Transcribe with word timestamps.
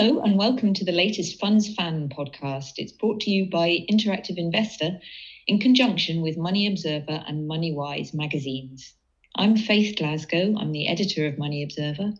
Hello, 0.00 0.20
and 0.20 0.38
welcome 0.38 0.74
to 0.74 0.84
the 0.84 0.92
latest 0.92 1.40
Funds 1.40 1.74
Fan 1.74 2.08
podcast. 2.08 2.74
It's 2.76 2.92
brought 2.92 3.18
to 3.22 3.32
you 3.32 3.50
by 3.50 3.84
Interactive 3.90 4.36
Investor 4.36 5.00
in 5.48 5.58
conjunction 5.58 6.22
with 6.22 6.36
Money 6.36 6.68
Observer 6.68 7.24
and 7.26 7.50
MoneyWise 7.50 8.14
magazines. 8.14 8.94
I'm 9.34 9.56
Faith 9.56 9.96
Glasgow, 9.96 10.54
I'm 10.56 10.70
the 10.70 10.86
editor 10.86 11.26
of 11.26 11.36
Money 11.36 11.64
Observer, 11.64 12.12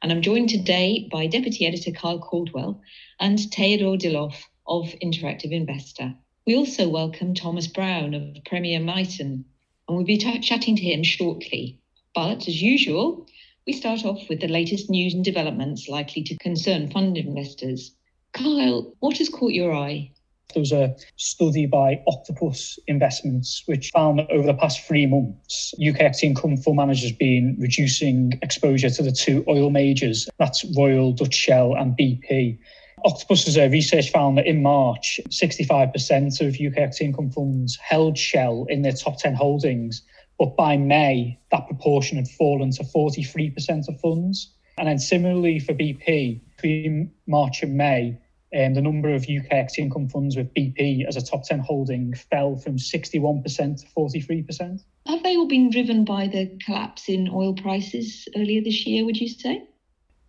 and 0.00 0.12
I'm 0.12 0.22
joined 0.22 0.50
today 0.50 1.08
by 1.10 1.26
Deputy 1.26 1.66
Editor 1.66 1.90
Kyle 1.90 2.20
Caldwell 2.20 2.80
and 3.18 3.36
Teodor 3.36 3.98
Dilov 4.00 4.36
of 4.68 4.94
Interactive 5.02 5.50
Investor. 5.50 6.14
We 6.46 6.54
also 6.54 6.88
welcome 6.88 7.34
Thomas 7.34 7.66
Brown 7.66 8.14
of 8.14 8.44
Premier 8.44 8.78
Miton, 8.78 9.44
and 9.88 9.96
we'll 9.96 10.04
be 10.04 10.18
t- 10.18 10.38
chatting 10.38 10.76
to 10.76 10.84
him 10.84 11.02
shortly. 11.02 11.80
But 12.14 12.46
as 12.46 12.62
usual, 12.62 13.26
we 13.66 13.72
start 13.72 14.04
off 14.04 14.28
with 14.28 14.40
the 14.40 14.48
latest 14.48 14.90
news 14.90 15.14
and 15.14 15.24
developments 15.24 15.88
likely 15.88 16.22
to 16.22 16.36
concern 16.36 16.90
fund 16.90 17.16
investors. 17.16 17.94
Kyle, 18.32 18.92
what 19.00 19.16
has 19.18 19.28
caught 19.28 19.52
your 19.52 19.74
eye? 19.74 20.10
There 20.52 20.60
was 20.60 20.72
a 20.72 20.94
study 21.16 21.66
by 21.66 22.02
Octopus 22.06 22.78
Investments 22.86 23.62
which 23.66 23.90
found 23.90 24.18
that 24.18 24.30
over 24.30 24.46
the 24.46 24.54
past 24.54 24.86
three 24.86 25.06
months, 25.06 25.72
UK 25.80 26.00
equity 26.00 26.26
income 26.28 26.56
fund 26.58 26.76
managers 26.76 27.10
have 27.10 27.18
been 27.18 27.56
reducing 27.58 28.38
exposure 28.42 28.90
to 28.90 29.02
the 29.02 29.10
two 29.10 29.44
oil 29.48 29.70
majors. 29.70 30.28
That's 30.38 30.64
Royal, 30.76 31.12
Dutch 31.12 31.34
Shell, 31.34 31.74
and 31.74 31.96
BP. 31.96 32.58
Octopus's 33.06 33.58
uh, 33.58 33.68
research 33.70 34.10
found 34.10 34.38
that 34.38 34.46
in 34.46 34.62
March, 34.62 35.20
65% 35.28 36.40
of 36.40 36.54
UK 36.54 36.78
equity 36.78 37.04
income 37.06 37.30
funds 37.30 37.76
held 37.76 38.16
Shell 38.16 38.66
in 38.68 38.82
their 38.82 38.92
top 38.92 39.18
10 39.18 39.34
holdings, 39.34 40.02
but 40.38 40.56
by 40.56 40.76
May, 40.76 41.38
that 41.50 41.66
proportion 41.66 42.16
had 42.16 42.28
fallen 42.28 42.70
to 42.72 42.84
43% 42.84 43.88
of 43.88 44.00
funds. 44.00 44.52
And 44.76 44.88
then 44.88 44.98
similarly 44.98 45.60
for 45.60 45.72
BP, 45.72 46.40
between 46.56 47.12
March 47.26 47.62
and 47.62 47.76
May, 47.76 48.18
um, 48.56 48.74
the 48.74 48.80
number 48.80 49.12
of 49.12 49.22
UK 49.22 49.46
equity 49.50 49.82
income 49.82 50.08
funds 50.08 50.36
with 50.36 50.52
BP 50.54 51.06
as 51.06 51.16
a 51.16 51.24
top 51.24 51.44
10 51.44 51.60
holding 51.60 52.14
fell 52.14 52.56
from 52.56 52.76
61% 52.76 53.42
to 53.44 53.86
43%. 53.96 54.80
Have 55.06 55.22
they 55.22 55.36
all 55.36 55.48
been 55.48 55.70
driven 55.70 56.04
by 56.04 56.28
the 56.28 56.56
collapse 56.64 57.08
in 57.08 57.28
oil 57.28 57.54
prices 57.54 58.28
earlier 58.36 58.62
this 58.62 58.86
year, 58.86 59.04
would 59.04 59.20
you 59.20 59.28
say? 59.28 59.66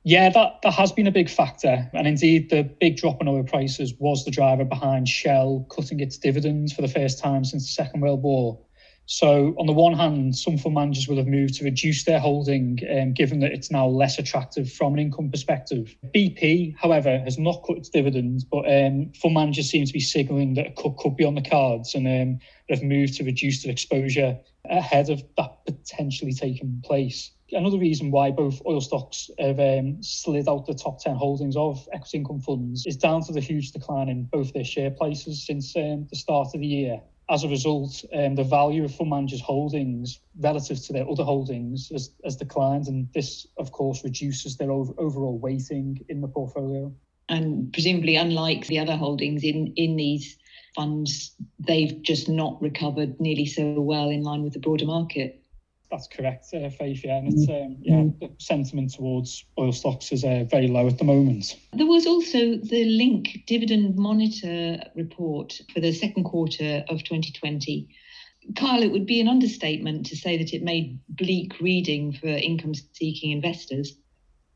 Yeah, 0.03 0.29
that, 0.29 0.61
that 0.61 0.73
has 0.73 0.91
been 0.91 1.07
a 1.07 1.11
big 1.11 1.29
factor. 1.29 1.89
And 1.93 2.07
indeed, 2.07 2.49
the 2.51 2.63
big 2.63 2.97
drop 2.97 3.21
in 3.21 3.27
oil 3.27 3.43
prices 3.43 3.93
was 3.97 4.23
the 4.23 4.31
driver 4.31 4.63
behind 4.63 5.07
Shell 5.07 5.65
cutting 5.69 5.99
its 5.99 6.17
dividends 6.17 6.73
for 6.73 6.83
the 6.83 6.87
first 6.87 7.19
time 7.19 7.43
since 7.43 7.63
the 7.63 7.83
Second 7.83 8.01
World 8.01 8.21
War. 8.21 8.59
So, 9.07 9.53
on 9.59 9.67
the 9.67 9.73
one 9.73 9.93
hand, 9.93 10.35
some 10.35 10.57
fund 10.57 10.73
managers 10.73 11.07
will 11.07 11.17
have 11.17 11.27
moved 11.27 11.53
to 11.55 11.63
reduce 11.63 12.05
their 12.05 12.19
holding, 12.19 12.79
um, 12.89 13.13
given 13.13 13.39
that 13.41 13.51
it's 13.51 13.69
now 13.69 13.85
less 13.85 14.17
attractive 14.17 14.71
from 14.71 14.93
an 14.93 14.99
income 14.99 15.29
perspective. 15.29 15.95
BP, 16.13 16.75
however, 16.75 17.19
has 17.19 17.37
not 17.37 17.63
cut 17.67 17.77
its 17.77 17.89
dividends, 17.89 18.43
but 18.43 18.65
um, 18.65 19.11
fund 19.13 19.35
managers 19.35 19.69
seem 19.69 19.85
to 19.85 19.93
be 19.93 19.99
signalling 19.99 20.55
that 20.55 20.67
a 20.67 20.81
cut 20.81 20.97
could 20.97 21.15
be 21.15 21.23
on 21.23 21.35
the 21.35 21.41
cards 21.41 21.93
and 21.93 22.07
um, 22.07 22.39
have 22.67 22.81
moved 22.81 23.15
to 23.17 23.23
reduce 23.23 23.61
their 23.61 23.71
exposure 23.71 24.39
ahead 24.71 25.11
of 25.11 25.21
that 25.37 25.63
potentially 25.67 26.33
taking 26.33 26.81
place. 26.83 27.29
Another 27.51 27.77
reason 27.77 28.09
why 28.09 28.31
both 28.31 28.59
oil 28.65 28.81
stocks 28.81 29.29
have 29.37 29.59
um, 29.59 30.01
slid 30.01 30.49
out 30.49 30.65
the 30.65 30.73
top 30.73 30.99
10 30.99 31.15
holdings 31.15 31.55
of 31.55 31.87
equity 31.93 32.17
income 32.17 32.39
funds 32.39 32.87
is 32.87 32.97
down 32.97 33.21
to 33.25 33.31
the 33.31 33.39
huge 33.39 33.71
decline 33.71 34.09
in 34.09 34.23
both 34.23 34.51
their 34.53 34.63
share 34.63 34.89
prices 34.89 35.45
since 35.45 35.75
um, 35.75 36.07
the 36.09 36.15
start 36.15 36.47
of 36.55 36.59
the 36.59 36.65
year 36.65 36.99
as 37.29 37.43
a 37.43 37.49
result, 37.49 38.03
um, 38.13 38.35
the 38.35 38.43
value 38.43 38.83
of 38.83 38.93
fund 38.93 39.09
managers' 39.09 39.41
holdings 39.41 40.19
relative 40.39 40.81
to 40.85 40.93
their 40.93 41.09
other 41.09 41.23
holdings 41.23 41.89
has, 41.89 42.11
has 42.23 42.35
declined, 42.35 42.87
and 42.87 43.07
this, 43.13 43.47
of 43.57 43.71
course, 43.71 44.03
reduces 44.03 44.57
their 44.57 44.71
over, 44.71 44.93
overall 44.97 45.37
weighting 45.37 46.03
in 46.09 46.21
the 46.21 46.27
portfolio. 46.27 46.93
And 47.27 47.73
presumably, 47.73 48.15
unlike 48.15 48.67
the 48.67 48.79
other 48.79 48.95
holdings 48.95 49.43
in 49.43 49.73
in 49.75 49.95
these 49.95 50.37
funds, 50.75 51.33
they've 51.59 52.01
just 52.03 52.29
not 52.29 52.61
recovered 52.61 53.19
nearly 53.19 53.45
so 53.45 53.81
well 53.81 54.09
in 54.09 54.21
line 54.21 54.43
with 54.43 54.53
the 54.53 54.59
broader 54.59 54.85
market. 54.85 55.41
That's 55.91 56.07
correct, 56.07 56.47
uh, 56.53 56.69
Faith. 56.69 57.03
Yeah, 57.03 57.17
and 57.17 57.33
it's 57.33 57.49
um, 57.49 57.77
yeah, 57.81 57.95
mm. 57.95 58.19
the 58.19 58.31
sentiment 58.39 58.93
towards 58.93 59.45
oil 59.57 59.71
stocks 59.71 60.11
is 60.11 60.23
uh, 60.23 60.45
very 60.49 60.67
low 60.67 60.87
at 60.87 60.97
the 60.97 61.03
moment. 61.03 61.55
There 61.73 61.85
was 61.85 62.07
also 62.07 62.57
the 62.57 62.85
Link 62.85 63.43
Dividend 63.45 63.95
Monitor 63.95 64.79
report 64.95 65.61
for 65.73 65.79
the 65.79 65.93
second 65.93 66.23
quarter 66.23 66.83
of 66.89 67.03
2020. 67.03 67.87
Kyle, 68.55 68.81
it 68.81 68.91
would 68.91 69.05
be 69.05 69.21
an 69.21 69.27
understatement 69.27 70.05
to 70.07 70.15
say 70.15 70.37
that 70.37 70.53
it 70.53 70.63
made 70.63 70.99
bleak 71.09 71.59
reading 71.59 72.13
for 72.13 72.27
income-seeking 72.27 73.31
investors. 73.31 73.95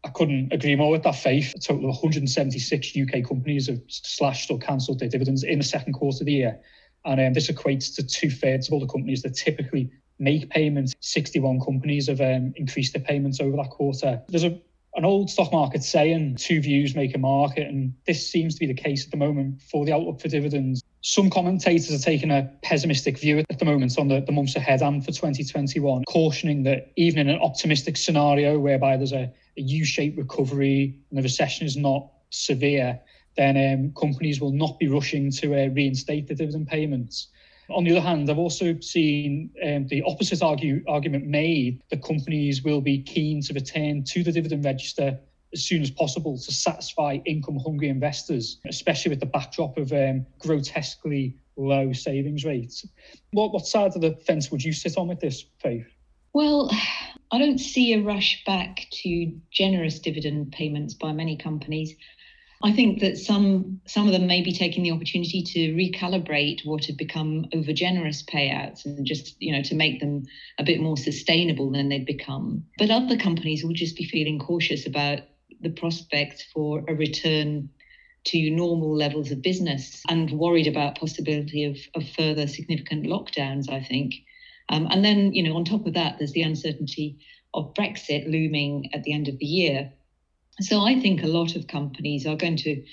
I 0.04 0.10
couldn't 0.10 0.54
agree 0.54 0.76
more 0.76 0.92
with 0.92 1.04
that, 1.04 1.16
Faith. 1.16 1.54
A 1.56 1.60
total 1.60 1.90
of 1.90 1.96
176 1.96 2.94
UK 2.96 3.28
companies 3.28 3.68
have 3.68 3.82
slashed 3.88 4.50
or 4.50 4.58
cancelled 4.58 5.00
their 5.00 5.10
dividends 5.10 5.44
in 5.44 5.60
the 5.60 5.66
second 5.66 5.94
quarter 5.94 6.22
of 6.22 6.26
the 6.26 6.34
year. 6.34 6.60
And 7.06 7.20
um, 7.20 7.34
this 7.34 7.50
equates 7.50 7.96
to 7.96 8.06
two 8.06 8.30
thirds 8.30 8.68
of 8.68 8.74
all 8.74 8.80
the 8.80 8.88
companies 8.88 9.22
that 9.24 9.36
typically 9.36 9.90
make 10.20 10.50
payments. 10.50 10.94
61 11.00 11.62
companies 11.62 12.08
have 12.08 12.22
um, 12.22 12.54
increased 12.56 12.94
their 12.94 13.04
payments 13.04 13.40
over 13.40 13.58
that 13.58 13.70
quarter. 13.70 14.22
There's 14.30 14.44
a 14.44 14.60
an 14.96 15.06
old 15.06 15.30
stock 15.30 15.52
market 15.54 15.84
saying 15.84 16.36
two 16.36 16.60
views 16.60 16.96
make 16.96 17.14
a 17.14 17.20
market, 17.20 17.68
and 17.68 17.94
this 18.08 18.28
seems 18.28 18.56
to 18.56 18.60
be 18.60 18.66
the 18.66 18.74
case 18.74 19.06
at 19.06 19.12
the 19.12 19.18
moment 19.18 19.62
for 19.62 19.86
the 19.86 19.94
outlook 19.94 20.20
for 20.20 20.28
dividends. 20.28 20.84
Some 21.02 21.30
commentators 21.30 21.94
are 21.94 22.04
taking 22.04 22.32
a 22.32 22.52
pessimistic 22.64 23.20
view 23.20 23.44
at 23.50 23.60
the 23.60 23.66
moment 23.66 23.98
on 24.00 24.08
the, 24.08 24.20
the 24.20 24.32
months 24.32 24.56
ahead 24.56 24.82
and 24.82 25.06
for 25.06 25.12
2021, 25.12 26.04
cautioning 26.06 26.64
that 26.64 26.92
even 26.98 27.20
in 27.20 27.30
an 27.30 27.40
optimistic 27.40 27.98
scenario 27.98 28.58
whereby 28.60 28.98
there's 28.98 29.14
a 29.14 29.32
a 29.60 29.62
U-shaped 29.62 30.18
recovery 30.18 30.98
and 31.10 31.20
the 31.20 31.22
recession 31.22 31.68
is 31.68 31.78
not 31.78 32.10
severe, 32.30 33.00
then 33.36 33.58
um, 33.58 33.94
companies 33.94 34.42
will 34.42 34.52
not 34.52 34.80
be 34.80 34.88
rushing 34.88 35.32
to 35.32 35.54
uh, 35.54 35.68
reinstate 35.68 36.28
the 36.28 36.36
dividend 36.36 36.68
payments. 36.68 37.28
On 37.72 37.84
the 37.84 37.92
other 37.92 38.02
hand, 38.02 38.30
I've 38.30 38.38
also 38.38 38.80
seen 38.80 39.52
um, 39.64 39.88
the 39.88 40.02
opposite 40.04 40.42
argue, 40.42 40.84
argument 40.88 41.26
made 41.26 41.82
that 41.90 42.04
companies 42.04 42.64
will 42.64 42.82
be 42.82 43.02
keen 43.02 43.42
to 43.44 43.54
return 43.54 44.04
to 44.06 44.24
the 44.24 44.32
dividend 44.32 44.66
register 44.66 45.20
as 45.54 45.64
soon 45.64 45.82
as 45.82 45.90
possible 45.92 46.38
to 46.38 46.52
satisfy 46.52 47.20
income 47.26 47.58
hungry 47.58 47.90
investors, 47.90 48.58
especially 48.68 49.10
with 49.10 49.20
the 49.20 49.26
backdrop 49.26 49.78
of 49.78 49.92
um, 49.94 50.26
grotesquely 50.40 51.36
low 51.58 51.92
savings 51.92 52.46
rates. 52.46 52.86
What, 53.32 53.54
what 53.54 53.66
side 53.66 53.96
of 53.96 54.02
the 54.02 54.16
fence 54.26 54.52
would 54.52 54.64
you 54.64 54.74
sit 54.74 54.98
on 54.98 55.08
with 55.08 55.20
this, 55.20 55.46
Faith? 55.60 55.88
Well, 56.34 56.72
I 57.32 57.40
don't 57.40 57.58
see 57.58 57.94
a 57.94 58.02
rush 58.02 58.44
back 58.46 58.88
to 59.04 59.32
generous 59.52 60.00
dividend 60.00 60.52
payments 60.52 60.94
by 60.94 61.12
many 61.12 61.36
companies. 61.36 61.96
I 62.62 62.74
think 62.74 63.00
that 63.00 63.18
some 63.18 63.80
some 63.86 64.06
of 64.06 64.12
them 64.12 64.28
may 64.28 64.42
be 64.42 64.52
taking 64.52 64.84
the 64.84 64.92
opportunity 64.92 65.42
to 65.42 65.74
recalibrate 65.74 66.66
what 66.66 66.86
had 66.86 66.98
become 66.98 67.46
over 67.54 67.72
generous 67.72 68.22
payouts 68.22 68.86
and 68.86 69.06
just 69.06 69.42
you 69.42 69.54
know 69.54 69.64
to 69.64 69.76
make 69.76 70.02
them 70.02 70.26
a 70.58 70.64
bit 70.64 70.82
more 70.82 70.98
sustainable 70.98 71.72
than 71.72 71.88
they'd 71.88 72.06
become. 72.06 72.66
But 72.78 72.92
other 72.92 73.18
companies 73.18 73.64
will 73.64 73.74
just 73.74 73.96
be 73.96 74.04
feeling 74.06 74.40
cautious 74.40 74.86
about 74.86 75.22
the 75.62 75.70
prospects 75.70 76.44
for 76.54 76.84
a 76.88 76.94
return 76.94 77.70
to 78.26 78.50
normal 78.50 78.96
levels 78.96 79.32
of 79.32 79.42
business 79.42 80.04
and 80.10 80.32
worried 80.32 80.68
about 80.68 81.00
possibility 81.00 81.64
of, 81.64 81.78
of 81.96 82.08
further 82.10 82.48
significant 82.48 83.06
lockdowns, 83.06 83.72
I 83.72 83.82
think. 83.82 84.14
Um, 84.70 84.88
and 84.92 85.04
then, 85.04 85.34
you 85.34 85.44
know, 85.44 85.56
on 85.56 85.66
top 85.66 85.86
of 85.88 85.94
that, 85.94 86.18
there's 86.18 86.34
the 86.34 86.42
uncertainty 86.42 87.18
of 87.54 87.74
Brexit 87.74 88.30
looming 88.30 88.90
at 88.94 89.04
the 89.04 89.14
end 89.14 89.28
of 89.28 89.38
the 89.40 89.46
year. 89.46 89.92
So 90.62 90.82
I 90.82 91.00
think 91.00 91.24
a 91.24 91.28
lot 91.28 91.56
of 91.56 91.68
companies 91.68 92.26
are 92.26 92.36
going 92.36 92.58
to 92.58 92.84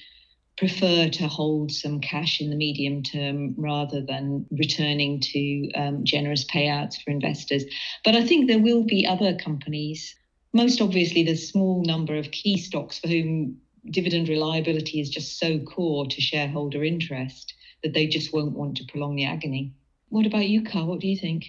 prefer 0.57 1.09
to 1.09 1.29
hold 1.29 1.71
some 1.71 2.01
cash 2.01 2.41
in 2.41 2.51
the 2.51 2.57
medium 2.57 3.03
term 3.03 3.55
rather 3.59 4.01
than 4.01 4.47
returning 4.51 5.21
to 5.21 5.71
um, 5.75 6.05
generous 6.05 6.45
payouts 6.45 7.03
for 7.03 7.11
investors. 7.11 7.65
But 8.05 8.17
I 8.17 8.25
think 8.25 8.47
there 8.47 8.59
will 8.59 8.85
be 8.85 9.07
other 9.07 9.37
companies. 9.37 10.15
Most 10.55 10.81
obviously, 10.81 11.25
the 11.25 11.37
small 11.37 11.85
number 11.85 12.17
of 12.17 12.31
key 12.31 12.57
stocks 12.57 12.99
for 12.99 13.09
whom 13.09 13.59
dividend 13.91 14.29
reliability 14.29 15.01
is 15.01 15.11
just 15.11 15.39
so 15.39 15.59
core 15.59 16.07
to 16.07 16.21
shareholder 16.21 16.83
interest 16.83 17.55
that 17.83 17.93
they 17.93 18.07
just 18.07 18.33
won't 18.33 18.57
want 18.57 18.77
to 18.79 18.85
prolong 18.89 19.17
the 19.17 19.27
agony. 19.27 19.75
What 20.09 20.27
about 20.27 20.49
you, 20.49 20.63
Kyle? 20.63 20.87
What 20.87 21.01
do 21.01 21.09
you 21.09 21.17
think? 21.17 21.47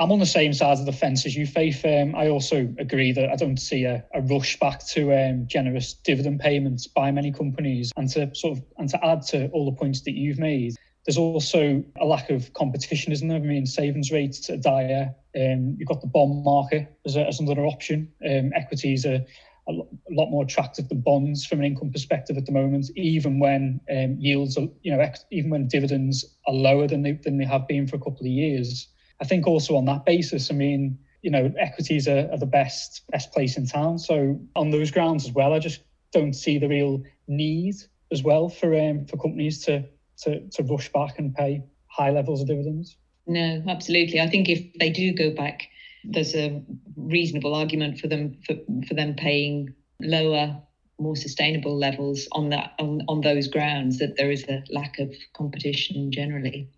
I'm 0.00 0.10
on 0.12 0.18
the 0.18 0.24
same 0.24 0.54
side 0.54 0.78
of 0.78 0.86
the 0.86 0.92
fence 0.92 1.26
as 1.26 1.36
you, 1.36 1.46
Faith. 1.46 1.84
Um, 1.84 2.14
I 2.14 2.28
also 2.28 2.74
agree 2.78 3.12
that 3.12 3.28
I 3.28 3.36
don't 3.36 3.58
see 3.58 3.84
a, 3.84 4.02
a 4.14 4.22
rush 4.22 4.58
back 4.58 4.84
to 4.86 5.12
um, 5.12 5.46
generous 5.46 5.92
dividend 5.92 6.40
payments 6.40 6.86
by 6.86 7.10
many 7.10 7.30
companies, 7.30 7.92
and 7.98 8.08
to 8.12 8.34
sort 8.34 8.56
of 8.56 8.64
and 8.78 8.88
to 8.88 9.04
add 9.04 9.20
to 9.26 9.48
all 9.48 9.70
the 9.70 9.76
points 9.76 10.00
that 10.02 10.12
you've 10.12 10.38
made. 10.38 10.74
There's 11.04 11.18
also 11.18 11.84
a 12.00 12.06
lack 12.06 12.30
of 12.30 12.50
competition, 12.54 13.12
isn't 13.12 13.28
there? 13.28 13.36
I 13.36 13.40
mean, 13.42 13.66
savings 13.66 14.10
rates 14.10 14.48
are 14.48 14.56
dire. 14.56 15.14
Um, 15.36 15.76
you've 15.78 15.88
got 15.88 16.00
the 16.00 16.06
bond 16.06 16.44
market 16.44 16.96
as, 17.04 17.16
a, 17.16 17.26
as 17.26 17.38
another 17.38 17.66
option. 17.66 18.10
Um, 18.24 18.52
equities 18.54 19.04
are 19.04 19.22
a 19.68 19.72
lot 19.72 20.30
more 20.30 20.44
attractive 20.44 20.88
than 20.88 21.02
bonds 21.02 21.44
from 21.44 21.58
an 21.58 21.66
income 21.66 21.92
perspective 21.92 22.38
at 22.38 22.46
the 22.46 22.52
moment, 22.52 22.86
even 22.96 23.38
when 23.38 23.82
um, 23.90 24.16
yields 24.18 24.56
are, 24.56 24.66
you 24.80 24.96
know, 24.96 25.12
even 25.30 25.50
when 25.50 25.68
dividends 25.68 26.24
are 26.46 26.54
lower 26.54 26.86
than 26.86 27.02
they 27.02 27.12
than 27.12 27.36
they 27.36 27.44
have 27.44 27.68
been 27.68 27.86
for 27.86 27.96
a 27.96 28.00
couple 28.00 28.20
of 28.20 28.26
years. 28.26 28.88
I 29.20 29.24
think 29.24 29.46
also 29.46 29.76
on 29.76 29.84
that 29.86 30.04
basis, 30.04 30.50
I 30.50 30.54
mean, 30.54 30.98
you 31.22 31.30
know, 31.30 31.52
equities 31.58 32.08
are, 32.08 32.28
are 32.32 32.38
the 32.38 32.46
best 32.46 33.02
best 33.10 33.32
place 33.32 33.56
in 33.56 33.66
town. 33.66 33.98
So 33.98 34.40
on 34.56 34.70
those 34.70 34.90
grounds 34.90 35.26
as 35.26 35.32
well, 35.32 35.52
I 35.52 35.58
just 35.58 35.82
don't 36.12 36.32
see 36.32 36.58
the 36.58 36.68
real 36.68 37.02
need 37.28 37.74
as 38.10 38.22
well 38.22 38.48
for 38.48 38.74
um, 38.74 39.06
for 39.06 39.16
companies 39.16 39.64
to, 39.66 39.84
to 40.22 40.40
to 40.48 40.62
rush 40.62 40.90
back 40.92 41.18
and 41.18 41.34
pay 41.34 41.62
high 41.86 42.10
levels 42.10 42.40
of 42.40 42.48
dividends. 42.48 42.96
No, 43.26 43.62
absolutely. 43.68 44.20
I 44.20 44.28
think 44.28 44.48
if 44.48 44.72
they 44.78 44.90
do 44.90 45.12
go 45.12 45.30
back, 45.30 45.68
there's 46.04 46.34
a 46.34 46.62
reasonable 46.96 47.54
argument 47.54 47.98
for 47.98 48.08
them 48.08 48.38
for, 48.46 48.54
for 48.88 48.94
them 48.94 49.14
paying 49.14 49.74
lower, 50.00 50.60
more 50.98 51.16
sustainable 51.16 51.76
levels 51.76 52.26
on 52.32 52.48
that 52.50 52.72
on, 52.78 53.02
on 53.08 53.20
those 53.20 53.48
grounds 53.48 53.98
that 53.98 54.16
there 54.16 54.30
is 54.30 54.44
a 54.48 54.62
lack 54.70 54.98
of 54.98 55.14
competition 55.34 56.10
generally. 56.10 56.70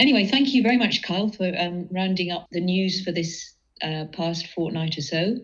Anyway, 0.00 0.24
thank 0.24 0.54
you 0.54 0.62
very 0.62 0.78
much, 0.78 1.02
Kyle, 1.02 1.28
for 1.28 1.52
um, 1.58 1.86
rounding 1.90 2.30
up 2.30 2.46
the 2.52 2.60
news 2.60 3.04
for 3.04 3.12
this 3.12 3.52
uh, 3.82 4.06
past 4.12 4.46
fortnight 4.46 4.96
or 4.96 5.02
so. 5.02 5.36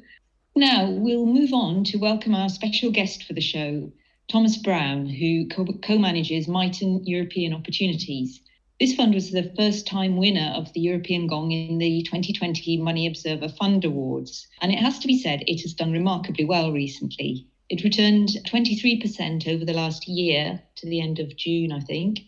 Now 0.55 0.88
we'll 0.88 1.26
move 1.26 1.53
on 1.53 1.85
to 1.85 1.99
welcome 1.99 2.35
our 2.35 2.49
special 2.49 2.91
guest 2.91 3.25
for 3.25 3.35
the 3.35 3.43
show, 3.43 3.93
Thomas 4.29 4.56
Brown, 4.56 5.11
who 5.11 5.47
co 5.47 5.99
manages 5.99 6.47
Miton 6.47 7.03
European 7.05 7.53
Opportunities. 7.53 8.41
This 8.81 8.94
fund 8.94 9.12
was 9.12 9.31
the 9.31 9.53
first 9.58 9.87
time 9.87 10.17
winner 10.17 10.55
of 10.56 10.73
the 10.73 10.81
European 10.81 11.26
Gong 11.26 11.52
in 11.52 11.76
the 11.76 12.02
2020 12.05 12.79
Money 12.79 13.06
Observer 13.06 13.50
Fund 13.50 13.85
Awards, 13.85 14.47
and 14.62 14.73
it 14.73 14.79
has 14.79 14.99
to 15.00 15.06
be 15.06 15.19
said 15.19 15.44
it 15.47 15.61
has 15.61 15.75
done 15.75 15.93
remarkably 15.93 16.47
well 16.47 16.73
recently. 16.73 17.47
It 17.69 17.85
returned 17.85 18.31
23% 18.47 19.49
over 19.49 19.67
the 19.67 19.75
last 19.75 20.09
year 20.09 20.62
to 20.76 20.87
the 20.88 21.02
end 21.02 21.19
of 21.19 21.37
June, 21.37 21.73
I 21.73 21.81
think, 21.81 22.20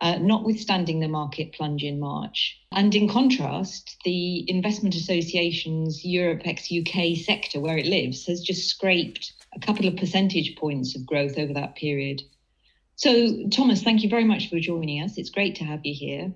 uh, 0.00 0.18
notwithstanding 0.18 1.00
the 1.00 1.08
market 1.08 1.52
plunge 1.52 1.82
in 1.82 1.98
March. 1.98 2.58
And 2.72 2.94
in 2.94 3.08
contrast, 3.08 3.96
the 4.04 4.48
Investment 4.50 4.94
Association's 4.94 6.04
Europe 6.04 6.42
ex 6.44 6.68
UK 6.70 7.16
sector, 7.16 7.60
where 7.60 7.78
it 7.78 7.86
lives, 7.86 8.26
has 8.26 8.40
just 8.40 8.68
scraped 8.68 9.32
a 9.54 9.60
couple 9.60 9.86
of 9.86 9.96
percentage 9.96 10.56
points 10.56 10.94
of 10.94 11.06
growth 11.06 11.38
over 11.38 11.54
that 11.54 11.76
period. 11.76 12.22
So, 12.96 13.48
Thomas, 13.48 13.82
thank 13.82 14.02
you 14.02 14.08
very 14.08 14.24
much 14.24 14.48
for 14.48 14.58
joining 14.58 15.02
us. 15.02 15.18
It's 15.18 15.30
great 15.30 15.56
to 15.56 15.64
have 15.64 15.80
you 15.84 15.94
here. 15.94 16.32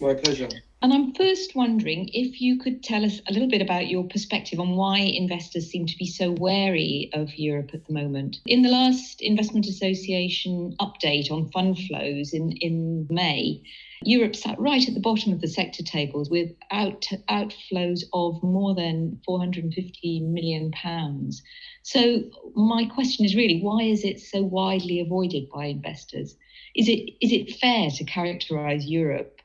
My 0.00 0.14
pleasure. 0.14 0.48
And 0.82 0.92
I'm 0.92 1.14
first 1.14 1.56
wondering 1.56 2.10
if 2.12 2.40
you 2.40 2.58
could 2.58 2.82
tell 2.82 3.04
us 3.04 3.20
a 3.26 3.32
little 3.32 3.48
bit 3.48 3.62
about 3.62 3.88
your 3.88 4.04
perspective 4.04 4.60
on 4.60 4.76
why 4.76 4.98
investors 4.98 5.70
seem 5.70 5.86
to 5.86 5.96
be 5.96 6.06
so 6.06 6.32
wary 6.32 7.10
of 7.14 7.34
Europe 7.36 7.70
at 7.72 7.86
the 7.86 7.94
moment. 7.94 8.40
In 8.46 8.60
the 8.60 8.68
last 8.68 9.22
Investment 9.22 9.66
Association 9.66 10.76
update 10.78 11.30
on 11.30 11.50
fund 11.50 11.78
flows 11.78 12.34
in, 12.34 12.52
in 12.52 13.06
May, 13.08 13.62
Europe 14.02 14.36
sat 14.36 14.60
right 14.60 14.86
at 14.86 14.92
the 14.92 15.00
bottom 15.00 15.32
of 15.32 15.40
the 15.40 15.48
sector 15.48 15.82
tables 15.82 16.28
with 16.28 16.52
out, 16.70 17.06
outflows 17.30 18.04
of 18.12 18.42
more 18.42 18.74
than 18.74 19.18
450 19.24 20.20
million 20.20 20.70
pounds. 20.72 21.42
So 21.82 22.22
my 22.54 22.84
question 22.84 23.24
is 23.24 23.34
really 23.34 23.60
why 23.60 23.84
is 23.84 24.04
it 24.04 24.20
so 24.20 24.42
widely 24.42 25.00
avoided 25.00 25.48
by 25.48 25.66
investors? 25.66 26.36
Is 26.74 26.88
it 26.88 27.14
is 27.22 27.32
it 27.32 27.56
fair 27.56 27.90
to 27.90 28.04
characterize 28.04 28.86
Europe 28.86 29.35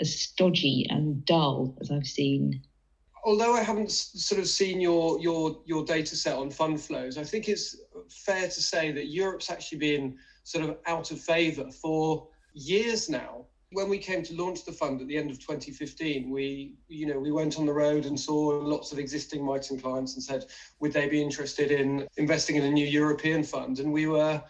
as 0.00 0.14
stodgy 0.14 0.86
and 0.90 1.24
dull 1.24 1.76
as 1.80 1.90
I've 1.90 2.06
seen? 2.06 2.62
Although 3.24 3.54
I 3.54 3.62
haven't 3.62 3.90
sort 3.90 4.40
of 4.40 4.48
seen 4.48 4.80
your 4.80 5.20
your 5.20 5.60
your 5.66 5.84
data 5.84 6.16
set 6.16 6.36
on 6.36 6.50
fund 6.50 6.80
flows, 6.80 7.18
I 7.18 7.24
think 7.24 7.48
it's 7.48 7.76
fair 8.08 8.46
to 8.46 8.62
say 8.62 8.92
that 8.92 9.08
Europe's 9.08 9.50
actually 9.50 9.78
been 9.78 10.16
sort 10.44 10.64
of 10.64 10.78
out 10.86 11.10
of 11.10 11.20
favor 11.20 11.70
for 11.70 12.28
years 12.54 13.08
now 13.08 13.46
when 13.72 13.88
we 13.88 13.98
came 13.98 14.22
to 14.22 14.34
launch 14.34 14.64
the 14.64 14.72
fund 14.72 15.00
at 15.00 15.06
the 15.06 15.16
end 15.16 15.30
of 15.30 15.38
2015, 15.38 16.28
we, 16.28 16.74
you 16.88 17.06
know, 17.06 17.18
we 17.18 17.30
went 17.30 17.58
on 17.58 17.66
the 17.66 17.72
road 17.72 18.04
and 18.04 18.18
saw 18.18 18.48
lots 18.48 18.90
of 18.90 18.98
existing 18.98 19.42
Miton 19.42 19.80
clients 19.80 20.14
and 20.14 20.22
said, 20.22 20.46
would 20.80 20.92
they 20.92 21.08
be 21.08 21.22
interested 21.22 21.70
in 21.70 22.06
investing 22.16 22.56
in 22.56 22.64
a 22.64 22.70
new 22.70 22.86
European 22.86 23.44
fund? 23.44 23.78
And 23.78 23.92
we 23.92 24.06
were 24.06 24.42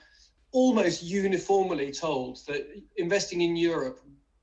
almost 0.53 1.03
uniformly 1.03 1.93
told 1.93 2.45
that 2.47 2.67
investing 2.97 3.43
in 3.43 3.57
Europe 3.57 4.01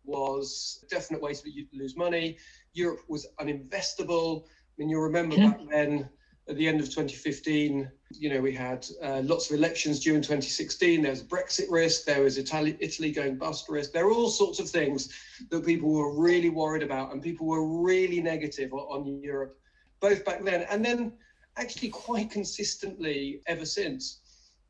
was 0.08 0.84
a 0.84 0.88
definite 0.88 1.22
way 1.22 1.34
to 1.34 1.66
lose 1.74 1.96
money. 1.96 2.38
Europe 2.74 3.02
was 3.08 3.28
uninvestable. 3.40 4.44
I 4.46 4.48
mean, 4.78 4.90
you'll 4.90 5.02
remember 5.02 5.38
back 5.38 5.60
then 5.70 6.10
at 6.50 6.56
the 6.56 6.68
end 6.68 6.80
of 6.80 6.86
2015, 6.86 7.92
you 8.12 8.30
know, 8.30 8.40
we 8.40 8.54
had 8.54 8.88
uh, 9.04 9.22
lots 9.26 9.50
of 9.50 9.58
elections 9.58 10.00
due 10.00 10.16
in 10.16 10.22
2016. 10.22 11.02
There 11.02 11.12
was 11.12 11.22
Brexit 11.22 11.70
risk. 11.70 12.06
There 12.06 12.24
was 12.24 12.38
Italy, 12.38 12.78
Italy 12.80 13.12
going 13.12 13.38
bust 13.38 13.68
risk. 13.68 13.92
There 13.92 14.06
were 14.06 14.14
all 14.14 14.30
sorts 14.30 14.60
of 14.60 14.70
things 14.70 15.10
that 15.50 15.66
people 15.66 15.92
were 15.92 16.14
really 16.14 16.50
worried 16.50 16.84
about, 16.84 17.12
and 17.12 17.22
people 17.22 17.48
were 17.48 17.66
really 17.66 18.22
negative 18.22 18.72
on, 18.74 18.80
on 18.80 19.22
Europe, 19.22 19.60
both 20.00 20.24
back 20.24 20.44
then 20.44 20.66
and 20.70 20.86
then 20.86 21.14
actually 21.58 21.90
quite 21.90 22.32
consistently 22.32 23.42
ever 23.48 23.66
since. 23.66 24.20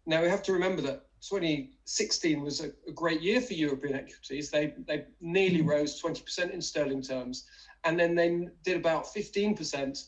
Now 0.05 0.21
we 0.21 0.29
have 0.29 0.43
to 0.43 0.53
remember 0.53 0.81
that 0.83 1.06
2016 1.21 2.41
was 2.41 2.61
a, 2.61 2.71
a 2.87 2.91
great 2.91 3.21
year 3.21 3.41
for 3.41 3.53
European 3.53 3.95
equities. 3.95 4.49
They 4.49 4.73
they 4.87 5.05
nearly 5.19 5.63
mm. 5.63 5.67
rose 5.67 6.01
20% 6.01 6.51
in 6.51 6.61
sterling 6.61 7.01
terms, 7.01 7.45
and 7.83 7.99
then 7.99 8.15
they 8.15 8.47
did 8.63 8.77
about 8.77 9.05
15% 9.05 10.05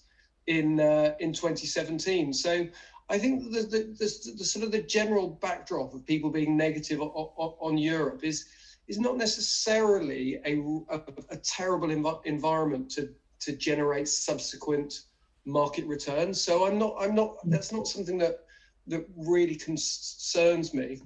in 0.48 0.80
uh, 0.80 1.16
in 1.20 1.34
2017. 1.34 2.34
So 2.34 2.68
I 3.10 3.18
think 3.18 3.52
the, 3.52 3.62
the, 3.62 3.96
the, 3.98 4.34
the, 4.38 4.46
sort 4.46 4.64
of 4.64 4.72
the 4.72 4.84
general 4.84 5.30
backdrop 5.30 5.96
of 5.96 6.06
people 6.06 6.30
being 6.30 6.56
negative 6.56 7.02
on, 7.02 7.08
on, 7.08 7.54
on 7.60 7.78
Europe 7.78 8.24
is 8.24 8.46
is 8.88 9.00
not 9.00 9.18
necessarily 9.18 10.40
a, 10.46 10.60
a, 10.96 11.02
a 11.30 11.38
terrible 11.38 11.90
env- 11.90 12.26
environment 12.26 12.90
to 12.92 13.14
to 13.40 13.56
generate 13.56 14.08
subsequent 14.08 15.02
market 15.46 15.86
returns. 15.86 16.42
So 16.42 16.68
I'm 16.68 16.78
not 16.78 16.96
I'm 17.00 17.16
not 17.16 17.38
that's 17.46 17.72
not 17.72 17.88
something 17.88 18.18
that 18.20 18.46
that 18.90 19.06
really 19.16 19.56
concerns 19.56 20.74
me. 20.74 21.00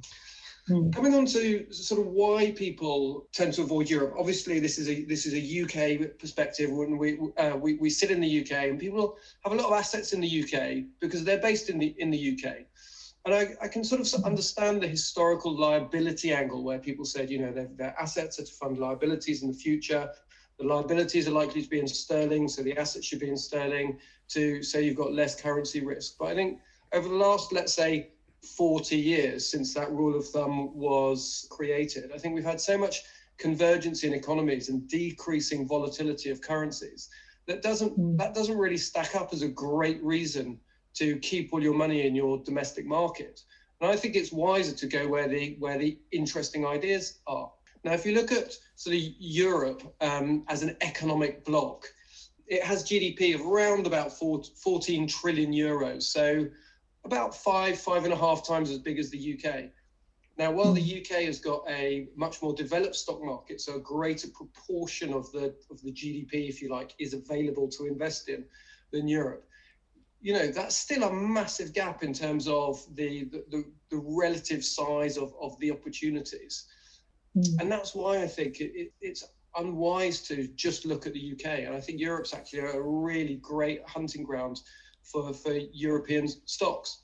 Mm. 0.69 0.93
Coming 0.95 1.13
on 1.13 1.25
to 1.25 1.71
sort 1.73 1.99
of 1.99 2.07
why 2.07 2.51
people 2.51 3.27
tend 3.33 3.53
to 3.53 3.63
avoid 3.63 3.89
Europe. 3.89 4.15
Obviously, 4.17 4.59
this 4.59 4.79
is 4.79 4.87
a 4.87 5.03
this 5.03 5.25
is 5.25 5.33
a 5.33 5.61
UK 5.63 6.17
perspective. 6.17 6.71
When 6.71 6.97
we 6.97 7.19
uh, 7.37 7.57
we, 7.57 7.75
we 7.75 7.89
sit 7.89 8.11
in 8.11 8.21
the 8.21 8.41
UK, 8.41 8.69
and 8.69 8.79
people 8.79 9.17
have 9.43 9.51
a 9.51 9.55
lot 9.55 9.67
of 9.67 9.73
assets 9.73 10.13
in 10.13 10.21
the 10.21 10.43
UK 10.43 10.85
because 11.01 11.25
they're 11.25 11.41
based 11.41 11.69
in 11.69 11.79
the 11.79 11.93
in 11.97 12.11
the 12.11 12.31
UK. 12.31 12.65
And 13.25 13.33
I, 13.33 13.55
I 13.61 13.67
can 13.67 13.83
sort 13.83 14.01
of 14.01 14.25
understand 14.25 14.81
the 14.81 14.87
historical 14.87 15.57
liability 15.57 16.33
angle 16.33 16.63
where 16.63 16.79
people 16.79 17.05
said, 17.05 17.29
you 17.29 17.39
know, 17.39 17.53
their, 17.53 17.69
their 17.75 17.95
assets 17.97 18.37
are 18.39 18.43
to 18.43 18.51
fund 18.51 18.77
liabilities 18.77 19.43
in 19.43 19.49
the 19.49 19.57
future. 19.57 20.09
The 20.59 20.65
liabilities 20.65 21.27
are 21.27 21.31
likely 21.31 21.61
to 21.61 21.69
be 21.69 21.79
in 21.79 21.87
sterling, 21.87 22.47
so 22.47 22.63
the 22.63 22.77
assets 22.77 23.05
should 23.05 23.19
be 23.19 23.29
in 23.29 23.37
sterling 23.37 23.99
to 24.29 24.61
say 24.61 24.83
you've 24.83 24.97
got 24.97 25.13
less 25.13 25.39
currency 25.39 25.83
risk. 25.83 26.15
But 26.19 26.29
I 26.29 26.35
think 26.35 26.59
over 26.93 27.09
the 27.09 27.15
last, 27.15 27.51
let's 27.51 27.73
say, 27.73 28.09
40 28.43 28.95
years 28.95 29.49
since 29.49 29.73
that 29.73 29.91
rule 29.91 30.17
of 30.17 30.27
thumb 30.27 30.75
was 30.75 31.47
created. 31.49 32.11
I 32.13 32.17
think 32.17 32.35
we've 32.35 32.43
had 32.43 32.59
so 32.59 32.77
much 32.77 33.01
convergence 33.37 34.03
in 34.03 34.13
economies 34.13 34.69
and 34.69 34.87
decreasing 34.87 35.67
volatility 35.67 36.29
of 36.29 36.41
currencies 36.41 37.09
that 37.47 37.61
doesn't 37.61 37.97
mm. 37.97 38.17
that 38.17 38.33
doesn't 38.33 38.57
really 38.57 38.77
stack 38.77 39.15
up 39.15 39.33
as 39.33 39.41
a 39.41 39.47
great 39.47 40.01
reason 40.03 40.59
to 40.95 41.17
keep 41.19 41.51
all 41.51 41.63
your 41.63 41.73
money 41.73 42.05
in 42.05 42.15
your 42.15 42.37
domestic 42.43 42.85
market. 42.85 43.41
And 43.81 43.89
I 43.89 43.95
think 43.95 44.15
it's 44.15 44.31
wiser 44.31 44.75
to 44.75 44.87
go 44.87 45.07
where 45.07 45.27
the 45.27 45.55
where 45.59 45.77
the 45.77 45.97
interesting 46.11 46.65
ideas 46.65 47.19
are. 47.27 47.51
Now, 47.83 47.91
if 47.91 48.05
you 48.05 48.13
look 48.13 48.31
at 48.31 48.53
sort 48.75 48.95
of 48.95 49.01
Europe 49.19 49.93
um, 49.99 50.45
as 50.47 50.63
an 50.63 50.77
economic 50.81 51.43
bloc, 51.43 51.85
it 52.47 52.63
has 52.63 52.83
GDP 52.83 53.35
of 53.35 53.41
around 53.41 53.87
about 53.87 54.17
14 54.17 55.07
trillion 55.07 55.51
euros. 55.51 56.03
So 56.03 56.47
about 57.05 57.35
five, 57.35 57.79
five 57.79 58.05
and 58.05 58.13
a 58.13 58.17
half 58.17 58.45
times 58.47 58.69
as 58.69 58.79
big 58.79 58.99
as 58.99 59.09
the 59.09 59.33
UK. 59.33 59.65
Now, 60.37 60.51
while 60.51 60.73
the 60.73 60.81
hmm. 60.81 60.99
UK 60.99 61.23
has 61.25 61.39
got 61.39 61.63
a 61.69 62.07
much 62.15 62.41
more 62.41 62.53
developed 62.53 62.95
stock 62.95 63.23
market, 63.23 63.61
so 63.61 63.75
a 63.75 63.79
greater 63.79 64.27
proportion 64.29 65.13
of 65.13 65.31
the 65.31 65.53
of 65.69 65.81
the 65.83 65.91
GDP, 65.91 66.49
if 66.49 66.61
you 66.61 66.69
like, 66.69 66.95
is 66.97 67.13
available 67.13 67.67
to 67.69 67.85
invest 67.85 68.29
in 68.29 68.43
than 68.91 69.07
Europe, 69.07 69.45
you 70.21 70.33
know 70.33 70.47
that's 70.47 70.75
still 70.75 71.03
a 71.03 71.13
massive 71.13 71.71
gap 71.73 72.01
in 72.01 72.13
terms 72.13 72.47
of 72.47 72.83
the 72.95 73.25
the, 73.25 73.63
the 73.91 73.97
relative 74.03 74.65
size 74.65 75.17
of, 75.17 75.35
of 75.39 75.59
the 75.59 75.69
opportunities, 75.69 76.65
mm. 77.37 77.59
and 77.59 77.71
that's 77.71 77.93
why 77.93 78.23
I 78.23 78.27
think 78.27 78.59
it, 78.59 78.71
it, 78.73 78.93
it's 79.01 79.23
unwise 79.55 80.21
to 80.23 80.47
just 80.55 80.83
look 80.83 81.05
at 81.05 81.13
the 81.13 81.33
UK. 81.33 81.59
And 81.59 81.75
I 81.75 81.79
think 81.79 81.99
Europe's 81.99 82.33
actually 82.33 82.59
a 82.61 82.81
really 82.81 83.35
great 83.35 83.81
hunting 83.87 84.23
ground 84.23 84.61
for, 85.03 85.33
for 85.33 85.53
European 85.53 86.27
stocks. 86.45 86.99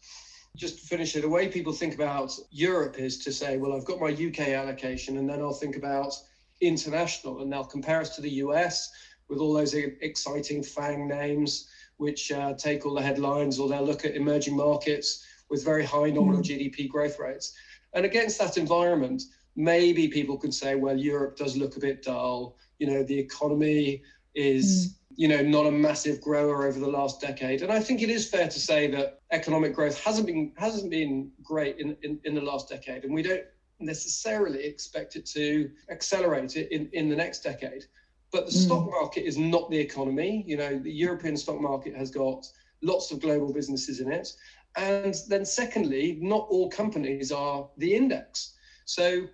Just 0.56 0.79
to 0.79 0.86
finish 0.88 1.15
it, 1.15 1.22
the 1.22 1.29
way 1.29 1.48
people 1.48 1.74
think 1.74 1.94
about 1.94 2.38
Europe 2.51 2.98
is 2.98 3.20
to 3.20 3.32
say, 3.32 3.58
well, 3.58 3.74
I've 3.74 3.86
got 3.86 4.00
my 4.00 4.08
UK 4.10 4.50
allocation, 4.50 5.18
and 5.18 5.29
then 5.29 5.41
I'll 5.41 5.53
think 5.53 5.75
about 5.75 6.13
international, 6.62 7.41
and 7.41 7.51
they'll 7.51 7.63
compare 7.63 8.01
us 8.01 8.15
to 8.15 8.22
the 8.22 8.32
US 8.46 8.91
with 9.29 9.39
all 9.39 9.53
those 9.53 9.74
exciting 9.74 10.63
FANG 10.63 11.08
names, 11.08 11.70
which 11.98 12.32
uh, 12.32 12.53
take 12.53 12.86
all 12.86 12.96
the 12.96 13.01
headlines, 13.01 13.60
or 13.60 13.70
they'll 13.70 13.86
look 13.86 14.06
at 14.06 14.15
emerging 14.15 14.56
markets 14.56 15.25
with 15.50 15.63
very 15.63 15.84
high 15.84 16.10
nominal 16.10 16.41
mm. 16.41 16.74
GDP 16.75 16.89
growth 16.89 17.20
rates. 17.20 17.53
And 17.94 18.06
against 18.06 18.39
that 18.39 18.58
environment, 18.58 19.24
maybe 19.56 20.08
people 20.08 20.38
can 20.38 20.51
say, 20.51 20.75
well, 20.75 20.98
Europe 20.98 21.38
does 21.38 21.58
look 21.58 21.75
a 21.75 21.79
bit 21.79 22.03
dull. 22.03 22.58
You 22.79 22.88
know, 22.88 23.03
the 23.03 23.18
economy 23.18 24.01
is, 24.36 24.88
mm. 24.88 24.94
You 25.20 25.28
know, 25.28 25.42
not 25.42 25.66
a 25.66 25.72
massive 25.72 26.22
grower 26.22 26.66
over 26.66 26.80
the 26.80 26.88
last 26.88 27.20
decade. 27.20 27.62
And 27.62 27.74
I 27.74 27.82
think 27.82 28.02
it 28.02 28.10
is 28.10 28.30
fair 28.30 28.48
to 28.48 28.60
say 28.60 28.90
that 28.92 29.20
economic 29.32 29.76
growth 29.76 30.02
hasn't 30.02 30.26
been 30.26 30.54
hasn't 30.56 30.90
been 30.90 31.30
great 31.44 31.78
in, 31.78 31.98
in, 32.04 32.22
in 32.24 32.34
the 32.36 32.42
last 32.42 32.70
decade. 32.70 33.04
And 33.04 33.14
we 33.14 33.22
don't 33.22 33.44
necessarily 33.82 34.64
expect 34.64 35.18
it 35.18 35.26
to 35.26 35.72
accelerate 35.92 36.56
it 36.56 36.72
in, 36.72 36.90
in 36.94 37.10
the 37.10 37.18
next 37.18 37.40
decade. 37.44 37.84
But 38.32 38.46
the 38.46 38.54
mm. 38.54 38.66
stock 38.66 38.90
market 38.90 39.28
is 39.28 39.38
not 39.38 39.70
the 39.70 39.78
economy. 39.78 40.46
You 40.48 40.56
know, 40.56 40.80
the 40.80 40.90
European 40.90 41.36
stock 41.36 41.60
market 41.60 41.98
has 41.98 42.12
got 42.12 42.48
lots 42.82 43.12
of 43.12 43.20
global 43.20 43.52
businesses 43.52 44.00
in 44.00 44.10
it. 44.10 44.32
And 44.78 45.16
then, 45.28 45.44
secondly, 45.44 46.18
not 46.22 46.48
all 46.50 46.70
companies 46.70 47.30
are 47.34 47.68
the 47.76 47.94
index. 47.94 48.54
So, 48.86 49.28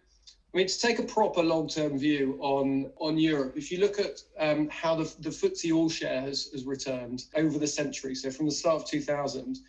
I 0.56 0.58
mean, 0.60 0.68
to 0.68 0.80
take 0.80 1.00
a 1.00 1.04
proper 1.04 1.44
long-term 1.44 2.00
view 2.00 2.38
on 2.40 2.90
on 3.02 3.18
Europe, 3.18 3.58
if 3.58 3.74
you 3.74 3.78
look 3.78 4.00
at 4.00 4.22
um, 4.40 4.70
how 4.70 4.96
the, 4.96 5.04
the 5.20 5.30
FTSE 5.30 5.76
All 5.76 5.90
Share 5.90 6.22
has, 6.22 6.46
has 6.54 6.64
returned 6.64 7.26
over 7.36 7.60
the 7.60 7.68
century, 7.68 8.16
so 8.16 8.32
from 8.32 8.46
the 8.46 8.54
start 8.54 8.84
of 8.84 8.88
2000, 8.88 9.60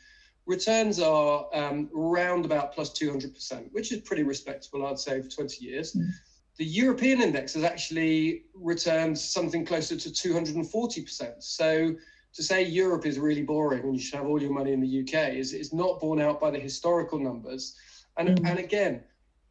returns 0.46 1.00
are 1.00 1.48
um, 1.52 1.90
around 1.92 2.44
about 2.44 2.72
plus 2.72 2.96
200%, 2.96 3.72
which 3.72 3.90
is 3.90 4.00
pretty 4.02 4.22
respectable, 4.22 4.86
I'd 4.86 5.00
say, 5.00 5.20
for 5.20 5.28
20 5.28 5.64
years. 5.64 5.92
Mm. 5.92 6.08
The 6.56 6.64
European 6.64 7.20
index 7.20 7.54
has 7.54 7.64
actually 7.64 8.44
returned 8.54 9.18
something 9.18 9.66
closer 9.66 9.96
to 9.96 10.08
240%. 10.08 11.42
So 11.42 11.96
to 12.32 12.42
say 12.44 12.62
Europe 12.62 13.06
is 13.06 13.18
really 13.18 13.42
boring 13.42 13.82
and 13.82 13.94
you 13.96 14.00
should 14.00 14.18
have 14.18 14.28
all 14.28 14.40
your 14.40 14.52
money 14.52 14.72
in 14.72 14.80
the 14.80 15.00
UK 15.00 15.34
is, 15.34 15.52
is 15.52 15.72
not 15.72 15.98
borne 15.98 16.20
out 16.20 16.40
by 16.40 16.52
the 16.52 16.60
historical 16.60 17.18
numbers. 17.18 17.74
And, 18.18 18.28
mm. 18.28 18.48
and 18.48 18.60
again, 18.60 19.02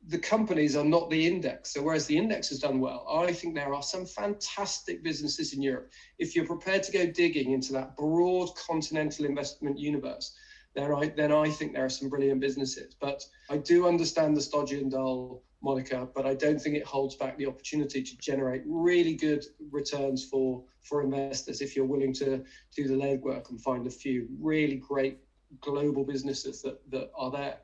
the 0.08 0.20
companies 0.20 0.76
are 0.76 0.86
not 0.86 1.10
the 1.10 1.26
index. 1.26 1.74
So 1.74 1.82
whereas 1.82 2.06
the 2.06 2.18
index 2.18 2.50
has 2.50 2.60
done 2.60 2.80
well, 2.80 3.08
I 3.10 3.32
think 3.32 3.56
there 3.56 3.74
are 3.74 3.82
some 3.82 4.06
fantastic 4.06 5.04
businesses 5.04 5.54
in 5.54 5.62
Europe. 5.62 5.92
If 6.20 6.36
you're 6.36 6.46
prepared 6.46 6.84
to 6.84 6.92
go 6.92 7.06
digging 7.08 7.52
into 7.52 7.74
that 7.74 7.96
broad 7.98 8.50
continental 8.56 9.26
investment 9.26 9.80
universe, 9.80 10.36
then 10.76 10.92
I 10.92 11.08
then 11.08 11.32
I 11.32 11.50
think 11.50 11.74
there 11.74 11.86
are 11.86 11.90
some 11.90 12.10
brilliant 12.10 12.42
businesses. 12.42 12.96
But 13.00 13.24
I 13.50 13.58
do 13.58 13.88
understand 13.88 14.36
the 14.36 14.42
stodgy 14.42 14.80
and 14.80 14.92
dull 14.92 15.44
moniker, 15.64 16.08
but 16.14 16.26
I 16.26 16.36
don't 16.36 16.60
think 16.62 16.76
it 16.76 16.86
holds 16.86 17.16
back 17.16 17.38
the 17.38 17.48
opportunity 17.48 18.04
to 18.04 18.18
generate 18.18 18.62
really 18.66 19.16
good 19.16 19.44
returns 19.72 20.24
for 20.26 20.64
for 20.84 21.02
investors 21.02 21.62
if 21.62 21.76
you're 21.76 21.86
willing 21.86 22.14
to 22.14 22.44
do 22.76 22.88
the 22.88 22.94
legwork 22.94 23.50
and 23.50 23.60
find 23.62 23.88
a 23.88 23.90
few 23.90 24.28
really 24.40 24.76
great 24.76 25.20
global 25.62 26.04
businesses 26.04 26.62
that, 26.62 26.80
that 26.92 27.10
are 27.16 27.32
there. 27.32 27.58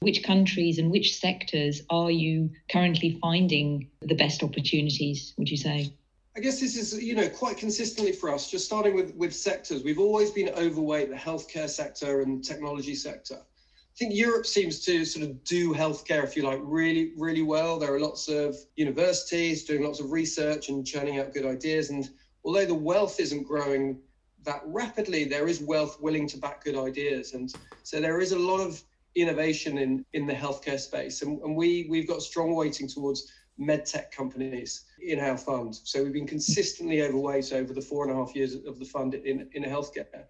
Which 0.00 0.22
countries 0.22 0.78
and 0.78 0.90
which 0.90 1.18
sectors 1.18 1.82
are 1.88 2.10
you 2.10 2.50
currently 2.70 3.18
finding 3.22 3.88
the 4.02 4.14
best 4.14 4.42
opportunities, 4.42 5.34
would 5.38 5.50
you 5.50 5.56
say? 5.56 5.92
I 6.36 6.40
guess 6.40 6.60
this 6.60 6.76
is, 6.76 7.02
you 7.02 7.14
know, 7.14 7.28
quite 7.28 7.56
consistently 7.56 8.12
for 8.12 8.28
us, 8.28 8.50
just 8.50 8.66
starting 8.66 8.94
with, 8.94 9.14
with 9.14 9.34
sectors. 9.34 9.84
We've 9.84 10.00
always 10.00 10.30
been 10.30 10.48
overweight 10.50 11.08
the 11.08 11.16
healthcare 11.16 11.68
sector 11.68 12.22
and 12.22 12.44
technology 12.44 12.96
sector. 12.96 13.36
I 13.36 13.96
think 13.96 14.14
Europe 14.14 14.44
seems 14.44 14.84
to 14.86 15.04
sort 15.04 15.24
of 15.24 15.44
do 15.44 15.72
healthcare, 15.72 16.24
if 16.24 16.36
you 16.36 16.42
like, 16.42 16.58
really, 16.62 17.12
really 17.16 17.42
well. 17.42 17.78
There 17.78 17.94
are 17.94 18.00
lots 18.00 18.28
of 18.28 18.56
universities 18.74 19.64
doing 19.64 19.84
lots 19.84 20.00
of 20.00 20.10
research 20.10 20.68
and 20.68 20.84
churning 20.84 21.20
out 21.20 21.32
good 21.32 21.46
ideas. 21.46 21.90
And 21.90 22.10
although 22.44 22.66
the 22.66 22.74
wealth 22.74 23.20
isn't 23.20 23.44
growing 23.44 24.00
that 24.42 24.62
rapidly, 24.66 25.24
there 25.24 25.46
is 25.46 25.60
wealth 25.60 26.00
willing 26.00 26.26
to 26.28 26.38
back 26.38 26.64
good 26.64 26.76
ideas. 26.76 27.34
And 27.34 27.54
so 27.84 28.00
there 28.00 28.20
is 28.20 28.32
a 28.32 28.38
lot 28.38 28.58
of 28.58 28.82
innovation 29.14 29.78
in 29.78 30.04
in 30.12 30.26
the 30.26 30.34
healthcare 30.34 30.78
space, 30.78 31.22
and, 31.22 31.40
and 31.42 31.56
we 31.56 31.86
we've 31.88 32.08
got 32.08 32.22
strong 32.22 32.54
weighting 32.54 32.88
towards 32.88 33.30
medtech 33.58 34.10
companies 34.10 34.84
in 35.00 35.20
our 35.20 35.36
fund. 35.36 35.74
So 35.84 36.02
we've 36.02 36.12
been 36.12 36.26
consistently 36.26 37.02
overweight 37.02 37.52
over 37.52 37.72
the 37.72 37.80
four 37.80 38.02
and 38.04 38.12
a 38.12 38.16
half 38.16 38.34
years 38.34 38.54
of 38.54 38.78
the 38.78 38.84
fund 38.84 39.14
in 39.14 39.48
in 39.52 39.62
healthcare. 39.64 40.24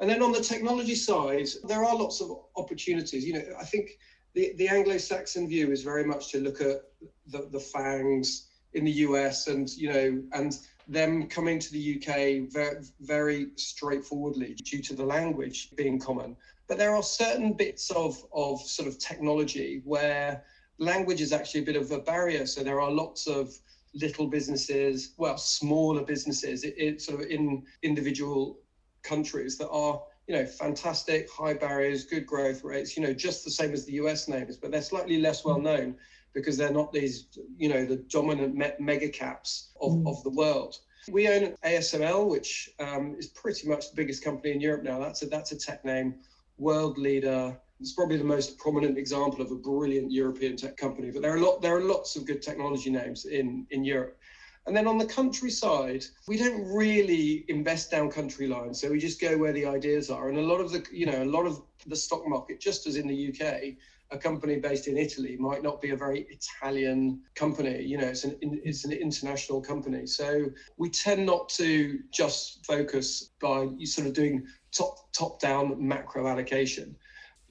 And 0.00 0.10
then 0.10 0.22
on 0.22 0.32
the 0.32 0.40
technology 0.40 0.94
side, 0.94 1.48
there 1.68 1.84
are 1.84 1.96
lots 1.96 2.20
of 2.20 2.30
opportunities. 2.56 3.24
You 3.24 3.34
know, 3.34 3.44
I 3.58 3.64
think 3.64 3.90
the, 4.34 4.52
the 4.56 4.68
Anglo-Saxon 4.68 5.48
view 5.48 5.70
is 5.70 5.82
very 5.82 6.04
much 6.04 6.32
to 6.32 6.40
look 6.40 6.60
at 6.60 6.82
the, 7.28 7.48
the 7.52 7.60
FANGs 7.60 8.48
in 8.72 8.84
the 8.84 8.90
US 8.90 9.46
and, 9.46 9.70
you 9.76 9.92
know, 9.92 10.22
and 10.32 10.58
them 10.88 11.28
coming 11.28 11.58
to 11.58 11.72
the 11.72 11.96
UK 11.96 12.50
very, 12.52 12.84
very 13.00 13.46
straightforwardly 13.56 14.54
due 14.54 14.82
to 14.82 14.94
the 14.94 15.04
language 15.04 15.70
being 15.76 15.98
common. 15.98 16.36
But 16.66 16.78
there 16.78 16.94
are 16.94 17.02
certain 17.02 17.52
bits 17.52 17.90
of, 17.90 18.24
of 18.32 18.60
sort 18.60 18.88
of 18.88 18.98
technology 18.98 19.82
where 19.84 20.44
language 20.78 21.20
is 21.20 21.32
actually 21.32 21.60
a 21.60 21.64
bit 21.64 21.76
of 21.76 21.90
a 21.90 21.98
barrier. 21.98 22.46
So 22.46 22.62
there 22.62 22.80
are 22.80 22.90
lots 22.90 23.26
of 23.26 23.54
little 23.94 24.26
businesses, 24.26 25.14
well, 25.18 25.36
smaller 25.36 26.02
businesses, 26.02 26.64
it, 26.64 26.74
it 26.76 27.00
sort 27.00 27.20
of 27.20 27.26
in 27.28 27.64
individual 27.82 28.58
countries 29.02 29.56
that 29.58 29.68
are 29.68 30.02
you 30.26 30.34
know 30.34 30.46
fantastic 30.46 31.30
high 31.30 31.54
barriers 31.54 32.04
good 32.04 32.26
growth 32.26 32.64
rates 32.64 32.96
you 32.96 33.02
know 33.02 33.12
just 33.12 33.44
the 33.44 33.50
same 33.50 33.72
as 33.72 33.84
the 33.84 33.92
us 33.92 34.26
names 34.28 34.56
but 34.56 34.70
they're 34.70 34.82
slightly 34.82 35.20
less 35.20 35.44
well 35.44 35.60
known 35.60 35.94
because 36.32 36.56
they're 36.56 36.72
not 36.72 36.92
these 36.92 37.26
you 37.56 37.68
know 37.68 37.84
the 37.84 37.96
dominant 37.96 38.54
me- 38.54 38.72
mega 38.78 39.08
caps 39.08 39.70
of, 39.80 39.92
mm. 39.92 40.08
of 40.08 40.22
the 40.24 40.30
world 40.30 40.78
we 41.10 41.28
own 41.28 41.54
asml 41.64 42.26
which 42.28 42.70
um, 42.80 43.14
is 43.18 43.28
pretty 43.28 43.68
much 43.68 43.90
the 43.90 43.96
biggest 43.96 44.24
company 44.24 44.52
in 44.52 44.60
europe 44.60 44.82
now 44.82 44.98
that's 44.98 45.22
a 45.22 45.26
that's 45.26 45.52
a 45.52 45.58
tech 45.58 45.84
name 45.84 46.14
world 46.58 46.98
leader. 46.98 47.56
It's 47.80 47.92
probably 47.92 48.16
the 48.16 48.24
most 48.24 48.58
prominent 48.58 48.96
example 48.96 49.42
of 49.42 49.50
a 49.50 49.56
brilliant 49.56 50.10
European 50.10 50.56
tech 50.56 50.76
company. 50.76 51.10
But 51.10 51.22
there 51.22 51.34
are 51.34 51.40
lot, 51.40 51.60
there 51.60 51.76
are 51.76 51.82
lots 51.82 52.16
of 52.16 52.24
good 52.26 52.42
technology 52.42 52.90
names 52.90 53.24
in 53.24 53.66
in 53.70 53.84
Europe. 53.84 54.16
And 54.66 54.74
then 54.74 54.86
on 54.86 54.96
the 54.96 55.04
countryside, 55.04 56.06
we 56.26 56.38
don't 56.38 56.64
really 56.64 57.44
invest 57.48 57.90
down 57.90 58.10
country 58.10 58.46
lines. 58.46 58.80
So 58.80 58.90
we 58.90 58.98
just 58.98 59.20
go 59.20 59.36
where 59.36 59.52
the 59.52 59.66
ideas 59.66 60.10
are. 60.10 60.30
And 60.30 60.38
a 60.38 60.42
lot 60.42 60.60
of 60.60 60.72
the, 60.72 60.82
you 60.90 61.04
know, 61.04 61.22
a 61.22 61.24
lot 61.24 61.44
of 61.44 61.60
the 61.86 61.96
stock 61.96 62.26
market, 62.26 62.60
just 62.60 62.86
as 62.86 62.96
in 62.96 63.06
the 63.06 63.28
UK, 63.28 63.76
a 64.10 64.18
company 64.18 64.56
based 64.60 64.86
in 64.86 64.96
Italy 64.96 65.36
might 65.38 65.62
not 65.62 65.80
be 65.80 65.90
a 65.90 65.96
very 65.96 66.26
Italian 66.30 67.20
company. 67.34 67.82
You 67.82 67.98
know, 67.98 68.06
it's 68.08 68.24
an 68.24 68.36
it's 68.40 68.84
an 68.84 68.92
international 68.92 69.60
company. 69.60 70.06
So 70.06 70.46
we 70.76 70.90
tend 70.90 71.26
not 71.26 71.48
to 71.50 71.98
just 72.10 72.64
focus 72.66 73.30
by 73.40 73.68
sort 73.84 74.06
of 74.06 74.12
doing 74.12 74.46
top 74.72 75.12
top 75.12 75.40
down 75.40 75.76
macro 75.78 76.28
allocation. 76.28 76.96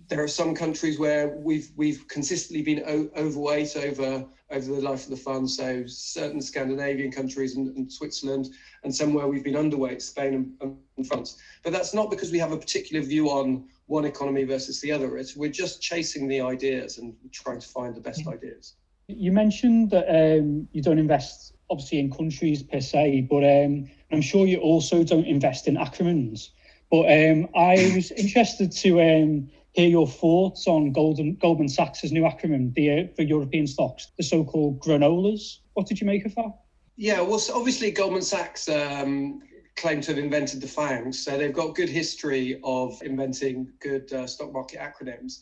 There 0.09 0.21
are 0.21 0.27
some 0.27 0.53
countries 0.53 0.99
where 0.99 1.29
we've 1.37 1.71
we've 1.75 2.07
consistently 2.07 2.61
been 2.61 2.83
o- 2.85 3.09
overweight 3.15 3.75
over 3.77 4.25
over 4.51 4.75
the 4.75 4.81
life 4.81 5.03
of 5.03 5.09
the 5.09 5.17
fund. 5.17 5.49
So 5.49 5.85
certain 5.87 6.41
Scandinavian 6.41 7.11
countries 7.11 7.55
and, 7.55 7.75
and 7.75 7.91
Switzerland, 7.91 8.49
and 8.83 8.93
somewhere 8.93 9.27
we've 9.27 9.43
been 9.43 9.55
underweight, 9.55 10.01
Spain 10.01 10.55
and, 10.61 10.77
and 10.97 11.07
France. 11.07 11.37
But 11.63 11.73
that's 11.73 11.93
not 11.93 12.09
because 12.09 12.31
we 12.31 12.39
have 12.39 12.51
a 12.51 12.57
particular 12.57 13.03
view 13.03 13.29
on 13.29 13.65
one 13.87 14.05
economy 14.05 14.43
versus 14.43 14.79
the 14.81 14.91
other. 14.91 15.17
It's 15.17 15.35
we're 15.35 15.51
just 15.51 15.81
chasing 15.81 16.27
the 16.27 16.41
ideas 16.41 16.97
and 16.97 17.15
trying 17.31 17.59
to 17.59 17.67
find 17.67 17.95
the 17.95 18.01
best 18.01 18.27
ideas. 18.27 18.75
You 19.07 19.31
mentioned 19.31 19.89
that 19.91 20.07
um, 20.09 20.67
you 20.71 20.81
don't 20.81 20.99
invest 20.99 21.53
obviously 21.69 21.99
in 21.99 22.11
countries 22.11 22.63
per 22.63 22.79
se, 22.79 23.27
but 23.29 23.43
um, 23.43 23.89
I'm 24.11 24.21
sure 24.21 24.45
you 24.45 24.59
also 24.59 25.03
don't 25.03 25.25
invest 25.25 25.67
in 25.67 25.75
acronyms. 25.75 26.49
But 26.89 27.05
um, 27.11 27.49
I 27.55 27.91
was 27.95 28.11
interested 28.11 28.71
to 28.71 29.01
um, 29.01 29.49
hear 29.73 29.87
your 29.87 30.07
thoughts 30.07 30.67
on 30.67 30.91
Golden, 30.91 31.35
Goldman 31.35 31.69
Sachs' 31.69 32.11
new 32.11 32.23
acronym 32.23 32.73
the, 32.73 33.11
for 33.15 33.23
European 33.23 33.67
stocks, 33.67 34.11
the 34.17 34.23
so-called 34.23 34.79
granolas. 34.79 35.59
What 35.73 35.87
did 35.87 35.99
you 35.99 36.07
make 36.07 36.25
of 36.25 36.35
that? 36.35 36.51
Yeah, 36.95 37.21
well, 37.21 37.39
so 37.39 37.57
obviously 37.57 37.91
Goldman 37.91 38.21
Sachs 38.21 38.69
um, 38.69 39.41
claim 39.75 40.01
to 40.01 40.11
have 40.13 40.23
invented 40.23 40.61
the 40.61 40.67
FANGs, 40.67 41.15
so 41.15 41.37
they've 41.37 41.53
got 41.53 41.75
good 41.75 41.89
history 41.89 42.59
of 42.63 43.01
inventing 43.01 43.71
good 43.79 44.11
uh, 44.13 44.27
stock 44.27 44.53
market 44.53 44.79
acronyms 44.79 45.39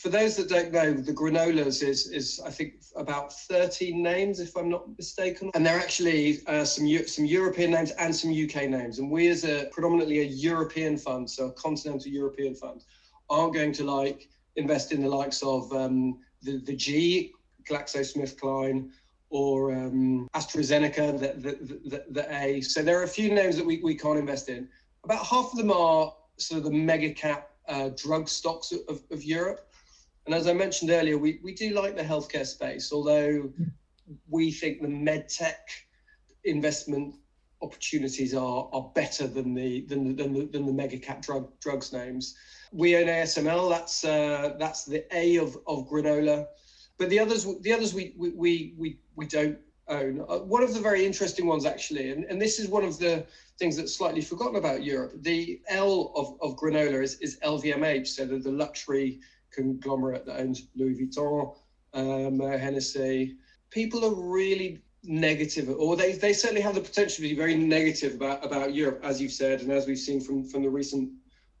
for 0.00 0.08
those 0.08 0.34
that 0.36 0.48
don't 0.48 0.72
know, 0.72 0.94
the 0.94 1.12
granolas 1.12 1.82
is 1.82 2.06
is 2.06 2.40
I 2.44 2.50
think 2.50 2.80
about 2.96 3.34
13 3.34 4.02
names, 4.02 4.40
if 4.40 4.56
I'm 4.56 4.70
not 4.70 4.88
mistaken, 4.96 5.50
and 5.54 5.64
they're 5.64 5.78
actually 5.78 6.40
uh, 6.46 6.64
some 6.64 6.88
some 7.06 7.26
European 7.26 7.72
names 7.72 7.90
and 7.90 8.16
some 8.16 8.30
UK 8.30 8.70
names. 8.70 8.98
And 8.98 9.10
we, 9.10 9.28
as 9.28 9.44
a 9.44 9.68
predominantly 9.70 10.20
a 10.20 10.24
European 10.24 10.96
fund, 10.96 11.28
so 11.28 11.48
a 11.48 11.52
continental 11.52 12.10
European 12.10 12.54
fund, 12.54 12.84
aren't 13.30 13.54
going 13.54 13.72
to 13.72 13.84
like 13.84 14.28
invest 14.56 14.92
in 14.92 15.00
the 15.02 15.08
likes 15.08 15.42
of 15.42 15.72
um, 15.72 16.18
the 16.42 16.58
the 16.58 16.74
G, 16.74 17.32
GlaxoSmithKline, 17.68 18.90
or 19.30 19.72
um, 19.72 20.28
AstraZeneca, 20.34 21.18
the, 21.18 21.32
the, 21.40 21.52
the, 21.88 22.04
the 22.10 22.34
A. 22.42 22.60
So 22.60 22.82
there 22.82 22.98
are 22.98 23.04
a 23.04 23.08
few 23.08 23.32
names 23.32 23.56
that 23.56 23.64
we, 23.64 23.78
we 23.78 23.94
can't 23.94 24.18
invest 24.18 24.48
in. 24.48 24.68
About 25.04 25.24
half 25.24 25.52
of 25.52 25.56
them 25.56 25.70
are 25.70 26.12
sort 26.36 26.58
of 26.58 26.64
the 26.64 26.72
mega 26.72 27.12
cap 27.12 27.50
uh, 27.68 27.90
drug 27.96 28.28
stocks 28.28 28.72
of, 28.72 29.02
of 29.10 29.22
Europe. 29.22 29.68
And 30.26 30.34
as 30.34 30.46
I 30.46 30.52
mentioned 30.52 30.90
earlier, 30.90 31.16
we, 31.16 31.38
we 31.42 31.54
do 31.54 31.70
like 31.70 31.96
the 31.96 32.02
healthcare 32.02 32.46
space, 32.46 32.92
although 32.92 33.50
we 34.28 34.50
think 34.50 34.82
the 34.82 34.88
medtech 34.88 35.54
investment 36.44 37.14
opportunities 37.62 38.34
are 38.34 38.68
are 38.72 38.90
better 38.94 39.26
than 39.26 39.54
the 39.54 39.82
than 39.82 40.16
than 40.16 40.32
the, 40.32 40.46
than 40.46 40.66
the 40.66 40.72
mega 40.72 40.98
cap 40.98 41.22
drug 41.22 41.48
drugs 41.60 41.92
names. 41.92 42.36
We 42.72 42.96
own 42.96 43.06
ASML. 43.06 43.68
That's 43.70 44.04
uh, 44.04 44.54
that's 44.58 44.84
the 44.84 45.04
A 45.16 45.36
of, 45.36 45.56
of 45.66 45.88
granola, 45.88 46.46
but 46.98 47.10
the 47.10 47.18
others 47.18 47.46
the 47.60 47.72
others 47.72 47.94
we 47.94 48.14
we 48.16 48.74
we 48.76 48.98
we 49.16 49.26
don't 49.26 49.58
own. 49.88 50.24
Uh, 50.28 50.38
one 50.38 50.62
of 50.62 50.72
the 50.72 50.80
very 50.80 51.04
interesting 51.04 51.46
ones, 51.46 51.66
actually, 51.66 52.12
and, 52.12 52.24
and 52.24 52.40
this 52.40 52.58
is 52.58 52.68
one 52.68 52.84
of 52.84 52.98
the 52.98 53.26
things 53.58 53.76
that's 53.76 53.94
slightly 53.94 54.22
forgotten 54.22 54.56
about 54.56 54.82
Europe. 54.82 55.12
The 55.22 55.60
L 55.68 56.12
of, 56.14 56.38
of 56.40 56.56
granola 56.56 57.02
is, 57.02 57.18
is 57.20 57.38
LVMH, 57.40 58.06
so 58.06 58.24
the, 58.24 58.38
the 58.38 58.52
luxury 58.52 59.20
conglomerate 59.52 60.24
that 60.26 60.40
owns 60.40 60.68
Louis 60.76 60.94
Vuitton, 60.94 61.54
um, 61.92 62.40
Hennessy. 62.40 63.36
People 63.70 64.04
are 64.04 64.14
really 64.14 64.82
negative, 65.02 65.68
or 65.70 65.96
they, 65.96 66.12
they 66.12 66.32
certainly 66.32 66.60
have 66.60 66.74
the 66.74 66.80
potential 66.80 67.16
to 67.16 67.22
be 67.22 67.34
very 67.34 67.54
negative 67.54 68.14
about, 68.14 68.44
about 68.44 68.74
Europe, 68.74 69.00
as 69.02 69.20
you've 69.20 69.32
said, 69.32 69.60
and 69.60 69.72
as 69.72 69.86
we've 69.86 69.98
seen 69.98 70.20
from, 70.20 70.44
from 70.44 70.62
the 70.62 70.70
recent 70.70 71.10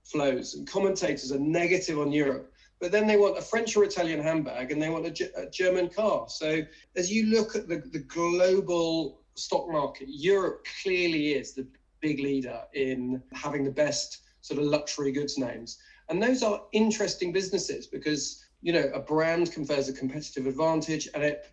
flows. 0.04 0.54
And 0.54 0.68
commentators 0.68 1.32
are 1.32 1.38
negative 1.38 1.98
on 1.98 2.12
Europe, 2.12 2.52
but 2.80 2.92
then 2.92 3.06
they 3.06 3.16
want 3.16 3.38
a 3.38 3.42
French 3.42 3.76
or 3.76 3.84
Italian 3.84 4.22
handbag 4.22 4.72
and 4.72 4.80
they 4.80 4.90
want 4.90 5.06
a, 5.06 5.40
a 5.40 5.50
German 5.50 5.88
car. 5.88 6.26
So 6.28 6.62
as 6.96 7.10
you 7.10 7.26
look 7.26 7.54
at 7.54 7.68
the, 7.68 7.82
the 7.92 8.00
global 8.00 9.22
stock 9.34 9.68
market, 9.68 10.08
Europe 10.08 10.66
clearly 10.82 11.34
is 11.34 11.54
the 11.54 11.66
big 12.00 12.20
leader 12.20 12.60
in 12.74 13.22
having 13.32 13.64
the 13.64 13.70
best 13.70 14.22
sort 14.40 14.58
of 14.58 14.66
luxury 14.66 15.12
goods 15.12 15.38
names. 15.38 15.78
And 16.08 16.22
those 16.22 16.42
are 16.42 16.62
interesting 16.72 17.32
businesses 17.32 17.86
because 17.86 18.44
you 18.62 18.72
know 18.72 18.90
a 18.94 19.00
brand 19.00 19.52
confers 19.52 19.88
a 19.88 19.92
competitive 19.92 20.46
advantage 20.46 21.08
and 21.14 21.22
it 21.22 21.46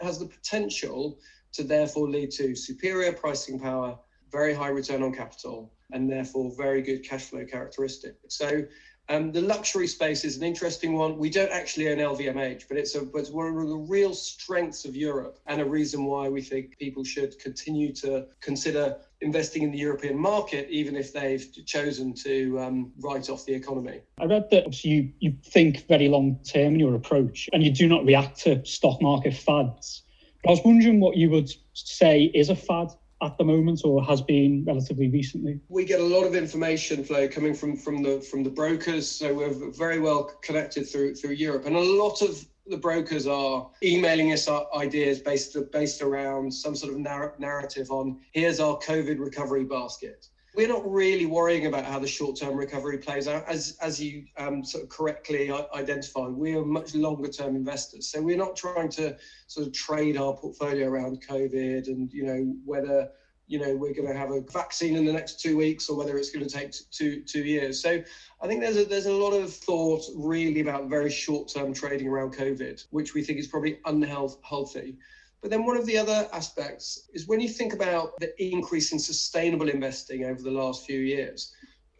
has 0.00 0.18
the 0.18 0.26
potential 0.26 1.18
to 1.52 1.62
therefore 1.62 2.08
lead 2.08 2.30
to 2.32 2.54
superior 2.54 3.12
pricing 3.12 3.58
power, 3.58 3.96
very 4.30 4.52
high 4.52 4.68
return 4.68 5.02
on 5.02 5.14
capital, 5.14 5.72
and 5.92 6.10
therefore 6.10 6.52
very 6.56 6.82
good 6.82 7.04
cash 7.04 7.24
flow 7.26 7.44
characteristics. 7.44 8.18
So 8.28 8.64
um, 9.08 9.32
the 9.32 9.42
luxury 9.42 9.86
space 9.86 10.24
is 10.24 10.36
an 10.36 10.42
interesting 10.42 10.94
one. 10.94 11.18
We 11.18 11.30
don't 11.30 11.52
actually 11.52 11.90
own 11.90 11.98
LVMH, 11.98 12.64
but 12.68 12.76
it's, 12.76 12.94
a, 12.94 13.02
but 13.02 13.18
it's 13.18 13.30
one 13.30 13.56
of 13.56 13.68
the 13.68 13.76
real 13.76 14.14
strengths 14.14 14.84
of 14.84 14.96
Europe 14.96 15.38
and 15.46 15.60
a 15.60 15.64
reason 15.64 16.06
why 16.06 16.28
we 16.28 16.40
think 16.40 16.78
people 16.78 17.04
should 17.04 17.38
continue 17.38 17.92
to 17.96 18.26
consider 18.40 18.96
investing 19.24 19.62
in 19.62 19.72
the 19.72 19.78
European 19.78 20.18
market, 20.18 20.68
even 20.70 20.94
if 20.94 21.12
they've 21.12 21.46
chosen 21.64 22.14
to 22.14 22.60
um, 22.60 22.92
write 23.00 23.30
off 23.30 23.44
the 23.46 23.54
economy. 23.54 24.00
I 24.20 24.26
read 24.26 24.48
that 24.50 24.84
you, 24.84 25.10
you 25.18 25.34
think 25.44 25.88
very 25.88 26.08
long 26.08 26.38
term 26.44 26.74
in 26.74 26.80
your 26.80 26.94
approach 26.94 27.48
and 27.52 27.62
you 27.62 27.72
do 27.72 27.88
not 27.88 28.04
react 28.04 28.38
to 28.40 28.64
stock 28.64 29.00
market 29.00 29.34
fads. 29.34 30.02
I 30.46 30.50
was 30.50 30.60
wondering 30.64 31.00
what 31.00 31.16
you 31.16 31.30
would 31.30 31.50
say 31.72 32.24
is 32.34 32.50
a 32.50 32.56
fad 32.56 32.88
at 33.22 33.38
the 33.38 33.44
moment 33.44 33.80
or 33.84 34.02
has 34.04 34.20
been 34.20 34.64
relatively 34.66 35.08
recently? 35.08 35.58
We 35.68 35.84
get 35.84 36.00
a 36.00 36.04
lot 36.04 36.24
of 36.24 36.34
information 36.34 37.04
flow 37.04 37.26
coming 37.28 37.54
from 37.54 37.76
from 37.76 38.02
the 38.02 38.20
from 38.20 38.42
the 38.42 38.50
brokers, 38.50 39.10
so 39.10 39.32
we're 39.32 39.54
very 39.70 40.00
well 40.00 40.24
connected 40.42 40.88
through 40.88 41.14
through 41.14 41.32
Europe, 41.32 41.64
and 41.66 41.76
a 41.76 41.80
lot 41.80 42.20
of 42.20 42.44
the 42.66 42.76
brokers 42.76 43.26
are 43.26 43.70
emailing 43.82 44.32
us 44.32 44.48
ideas 44.74 45.18
based 45.18 45.56
based 45.72 46.02
around 46.02 46.52
some 46.52 46.74
sort 46.74 46.92
of 46.92 46.98
narr- 46.98 47.34
narrative 47.38 47.90
on 47.90 48.18
here's 48.32 48.60
our 48.60 48.78
COVID 48.78 49.18
recovery 49.18 49.64
basket. 49.64 50.28
We're 50.56 50.68
not 50.68 50.88
really 50.88 51.26
worrying 51.26 51.66
about 51.66 51.84
how 51.84 51.98
the 51.98 52.06
short-term 52.06 52.56
recovery 52.56 52.98
plays 52.98 53.26
out, 53.26 53.44
as 53.48 53.76
as 53.80 54.00
you 54.00 54.24
um, 54.36 54.64
sort 54.64 54.84
of 54.84 54.88
correctly 54.88 55.50
identified. 55.74 56.32
We 56.32 56.54
are 56.54 56.64
much 56.64 56.94
longer-term 56.94 57.56
investors, 57.56 58.06
so 58.06 58.22
we're 58.22 58.36
not 58.36 58.56
trying 58.56 58.88
to 58.90 59.16
sort 59.48 59.66
of 59.66 59.72
trade 59.72 60.16
our 60.16 60.34
portfolio 60.34 60.88
around 60.88 61.26
COVID 61.26 61.88
and 61.88 62.10
you 62.12 62.24
know 62.24 62.54
whether 62.64 63.10
you 63.46 63.58
know 63.58 63.76
we're 63.76 63.92
going 63.92 64.08
to 64.08 64.16
have 64.16 64.30
a 64.30 64.40
vaccine 64.40 64.96
in 64.96 65.04
the 65.04 65.12
next 65.12 65.40
two 65.40 65.56
weeks 65.56 65.88
or 65.88 65.96
whether 65.96 66.16
it's 66.16 66.30
going 66.30 66.46
to 66.46 66.50
take 66.50 66.72
two 66.90 67.22
two 67.22 67.42
years. 67.42 67.80
So 67.82 68.02
I 68.40 68.46
think 68.46 68.60
there's 68.60 68.76
a 68.76 68.84
there's 68.84 69.06
a 69.06 69.12
lot 69.12 69.32
of 69.32 69.52
thought 69.52 70.04
really 70.16 70.60
about 70.60 70.88
very 70.88 71.10
short-term 71.10 71.74
trading 71.74 72.08
around 72.08 72.34
COVID, 72.34 72.84
which 72.90 73.14
we 73.14 73.22
think 73.22 73.38
is 73.38 73.46
probably 73.46 73.80
unhealthy. 73.84 74.96
But 75.40 75.50
then 75.50 75.66
one 75.66 75.76
of 75.76 75.84
the 75.84 75.98
other 75.98 76.26
aspects 76.32 77.08
is 77.12 77.28
when 77.28 77.38
you 77.38 77.50
think 77.50 77.74
about 77.74 78.18
the 78.18 78.32
increase 78.42 78.92
in 78.92 78.98
sustainable 78.98 79.68
investing 79.68 80.24
over 80.24 80.40
the 80.40 80.50
last 80.50 80.86
few 80.86 81.00
years, 81.00 81.52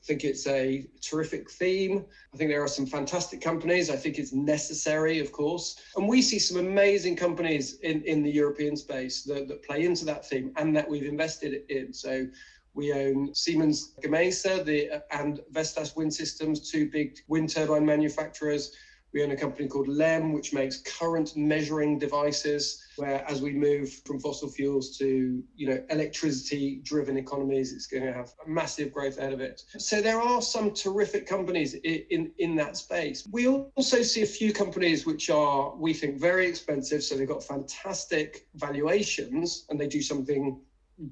think 0.05 0.25
it's 0.25 0.47
a 0.47 0.87
terrific 1.01 1.51
theme. 1.51 2.05
I 2.33 2.37
think 2.37 2.51
there 2.51 2.63
are 2.63 2.69
some 2.69 2.87
fantastic 2.87 3.41
companies. 3.41 3.89
I 3.89 3.97
think 3.97 4.19
it's 4.19 4.33
necessary, 4.33 5.19
of 5.19 5.33
course. 5.33 5.81
And 5.97 6.07
we 6.07 6.21
see 6.21 6.39
some 6.39 6.59
amazing 6.59 7.17
companies 7.17 7.79
in, 7.81 8.03
in 8.03 8.23
the 8.23 8.31
European 8.31 8.77
space 8.77 9.23
that, 9.23 9.49
that 9.49 9.63
play 9.63 9.85
into 9.85 10.05
that 10.05 10.29
theme 10.29 10.53
and 10.57 10.77
that 10.77 10.89
we've 10.89 11.07
invested 11.07 11.63
in. 11.71 11.93
So 11.93 12.27
we 12.75 12.93
own 12.93 13.35
Siemens 13.35 13.95
Gamesa 14.03 14.65
the, 14.65 15.03
and 15.11 15.41
Vestas 15.51 15.97
Wind 15.97 16.13
Systems, 16.13 16.71
two 16.71 16.91
big 16.91 17.19
wind 17.29 17.49
turbine 17.49 17.87
manufacturers. 17.87 18.75
We 19.15 19.23
own 19.23 19.31
a 19.31 19.37
company 19.37 19.69
called 19.69 19.87
LEM, 19.87 20.33
which 20.33 20.53
makes 20.53 20.79
current 20.79 21.37
measuring 21.37 22.01
devices, 22.01 22.85
where 22.97 23.25
as 23.31 23.41
we 23.41 23.53
move 23.53 23.93
from 24.05 24.19
fossil 24.19 24.49
fuels 24.49 24.99
to 24.99 25.41
you 25.55 25.69
know 25.69 25.81
electricity 25.89 26.81
driven 26.83 27.17
economies, 27.17 27.73
it's 27.73 27.87
going 27.87 28.03
to 28.03 28.13
have 28.13 28.33
massive 28.45 28.93
growth 28.93 29.19
ahead 29.19 29.33
of 29.33 29.41
it. 29.41 29.63
So 29.79 30.03
there 30.03 30.21
are 30.21 30.43
some 30.43 30.73
terrific 30.73 31.29
companies 31.29 31.75
in, 31.75 32.05
in, 32.11 32.33
in 32.39 32.57
that 32.57 32.77
space. 32.77 33.25
We 33.31 33.47
also 33.47 34.03
see 34.03 34.23
a 34.23 34.27
few 34.27 34.53
companies 34.53 35.07
which 35.07 35.31
are, 35.31 35.73
we 35.77 35.95
think, 35.95 36.19
very 36.19 36.49
expensive. 36.49 37.05
So 37.05 37.17
they've 37.17 37.29
got 37.29 37.45
fantastic 37.45 38.49
valuations 38.57 39.65
and 39.71 39.81
they 39.81 39.87
do 39.87 40.03
something 40.03 40.61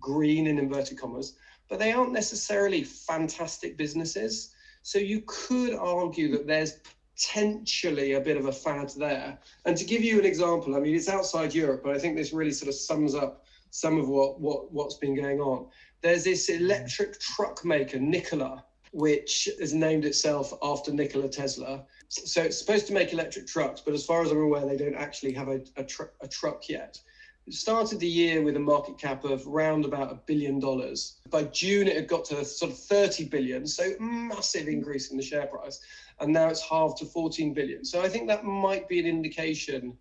green 0.00 0.48
in 0.48 0.58
inverted 0.58 0.98
commas, 0.98 1.36
but 1.68 1.78
they 1.78 1.92
aren't 1.92 2.12
necessarily 2.12 2.82
fantastic 2.82 3.76
businesses. 3.76 4.54
So 4.82 4.98
you 4.98 5.22
could 5.26 5.74
argue 5.74 6.32
that 6.32 6.48
there's 6.48 6.80
potentially 7.16 8.14
a 8.14 8.20
bit 8.20 8.36
of 8.36 8.46
a 8.46 8.52
fad 8.52 8.90
there. 8.96 9.38
And 9.64 9.76
to 9.76 9.84
give 9.84 10.02
you 10.02 10.18
an 10.18 10.24
example, 10.24 10.76
I 10.76 10.80
mean, 10.80 10.94
it's 10.94 11.08
outside 11.08 11.54
Europe, 11.54 11.82
but 11.84 11.94
I 11.94 11.98
think 11.98 12.16
this 12.16 12.32
really 12.32 12.52
sort 12.52 12.68
of 12.68 12.74
sums 12.74 13.14
up 13.14 13.44
some 13.70 13.98
of 13.98 14.08
what, 14.08 14.40
what, 14.40 14.72
what's 14.72 14.96
been 14.96 15.14
going 15.14 15.40
on. 15.40 15.66
There's 16.02 16.24
this 16.24 16.48
electric 16.48 17.20
truck 17.20 17.64
maker, 17.64 17.98
Nikola, 17.98 18.64
which 18.92 19.48
has 19.60 19.72
named 19.72 20.04
itself 20.04 20.52
after 20.62 20.92
Nikola 20.92 21.28
Tesla. 21.28 21.84
So 22.08 22.42
it's 22.42 22.58
supposed 22.58 22.86
to 22.88 22.92
make 22.92 23.12
electric 23.12 23.46
trucks, 23.46 23.80
but 23.80 23.94
as 23.94 24.04
far 24.04 24.22
as 24.22 24.30
I'm 24.30 24.42
aware, 24.42 24.66
they 24.66 24.76
don't 24.76 24.94
actually 24.94 25.32
have 25.32 25.48
a, 25.48 25.60
a, 25.76 25.84
tr- 25.84 26.12
a 26.20 26.28
truck 26.28 26.68
yet. 26.68 27.00
It 27.46 27.54
started 27.54 27.98
the 27.98 28.06
year 28.06 28.42
with 28.42 28.56
a 28.56 28.60
market 28.60 28.98
cap 28.98 29.24
of 29.24 29.44
around 29.48 29.84
about 29.84 30.12
a 30.12 30.20
billion 30.26 30.60
dollars. 30.60 31.16
By 31.28 31.44
June, 31.44 31.88
it 31.88 31.96
had 31.96 32.06
got 32.06 32.24
to 32.26 32.44
sort 32.44 32.70
of 32.70 32.78
30 32.78 33.24
billion, 33.24 33.66
so 33.66 33.94
massive 33.98 34.68
increase 34.68 35.10
in 35.10 35.16
the 35.16 35.22
share 35.24 35.46
price 35.46 35.80
and 36.22 36.32
now 36.32 36.48
it's 36.48 36.62
halved 36.62 36.98
to 36.98 37.04
14 37.04 37.52
billion. 37.52 37.84
So 37.84 38.00
I 38.00 38.08
think 38.08 38.28
that 38.28 38.44
might 38.44 38.88
be 38.88 39.00
an 39.00 39.06
indication 39.06 39.98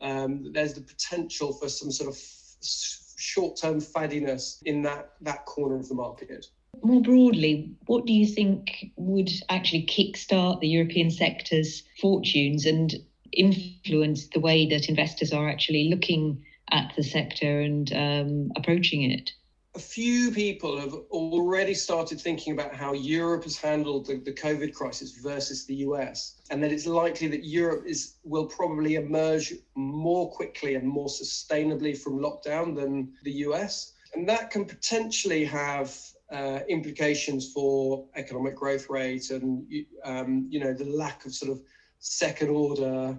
um, 0.00 0.42
that 0.42 0.52
there's 0.52 0.74
the 0.74 0.80
potential 0.80 1.52
for 1.52 1.68
some 1.68 1.92
sort 1.92 2.10
of 2.10 2.16
f- 2.16 3.14
short-term 3.16 3.80
faddiness 3.80 4.60
in 4.64 4.82
that 4.82 5.12
that 5.20 5.46
corner 5.46 5.76
of 5.76 5.88
the 5.88 5.94
market. 5.94 6.46
More 6.82 7.02
broadly, 7.02 7.76
what 7.86 8.06
do 8.06 8.12
you 8.12 8.26
think 8.26 8.92
would 8.96 9.30
actually 9.48 9.86
kickstart 9.86 10.60
the 10.60 10.68
European 10.68 11.10
sector's 11.10 11.82
fortunes 12.00 12.66
and 12.66 12.94
influence 13.32 14.28
the 14.28 14.40
way 14.40 14.66
that 14.66 14.88
investors 14.88 15.32
are 15.32 15.48
actually 15.48 15.88
looking 15.88 16.44
at 16.72 16.92
the 16.96 17.02
sector 17.02 17.60
and 17.60 17.92
um, 17.92 18.52
approaching 18.56 19.10
it? 19.10 19.32
A 19.76 19.78
few 19.78 20.32
people 20.32 20.80
have 20.80 20.94
already 21.10 21.74
started 21.74 22.20
thinking 22.20 22.52
about 22.52 22.74
how 22.74 22.92
Europe 22.92 23.44
has 23.44 23.56
handled 23.56 24.06
the, 24.06 24.16
the, 24.16 24.32
COVID 24.32 24.74
crisis 24.74 25.12
versus 25.12 25.64
the 25.64 25.76
US, 25.76 26.40
and 26.50 26.62
that 26.62 26.72
it's 26.72 26.86
likely 26.86 27.28
that 27.28 27.44
Europe 27.44 27.84
is 27.86 28.16
will 28.24 28.46
probably 28.46 28.96
emerge 28.96 29.54
more 29.76 30.30
quickly 30.32 30.74
and 30.74 30.86
more 30.86 31.06
sustainably 31.06 31.96
from 31.96 32.18
lockdown 32.18 32.74
than 32.74 33.12
the 33.22 33.32
US, 33.46 33.92
and 34.14 34.28
that 34.28 34.50
can 34.50 34.64
potentially 34.64 35.44
have 35.44 35.96
uh, 36.32 36.60
implications 36.68 37.52
for 37.52 38.06
economic 38.16 38.56
growth 38.56 38.88
rate 38.90 39.30
and 39.30 39.66
um, 40.04 40.46
you 40.50 40.60
know 40.60 40.72
the 40.72 40.84
lack 40.84 41.24
of 41.26 41.34
sort 41.34 41.50
of 41.50 41.60
second 41.98 42.48
order 42.48 43.16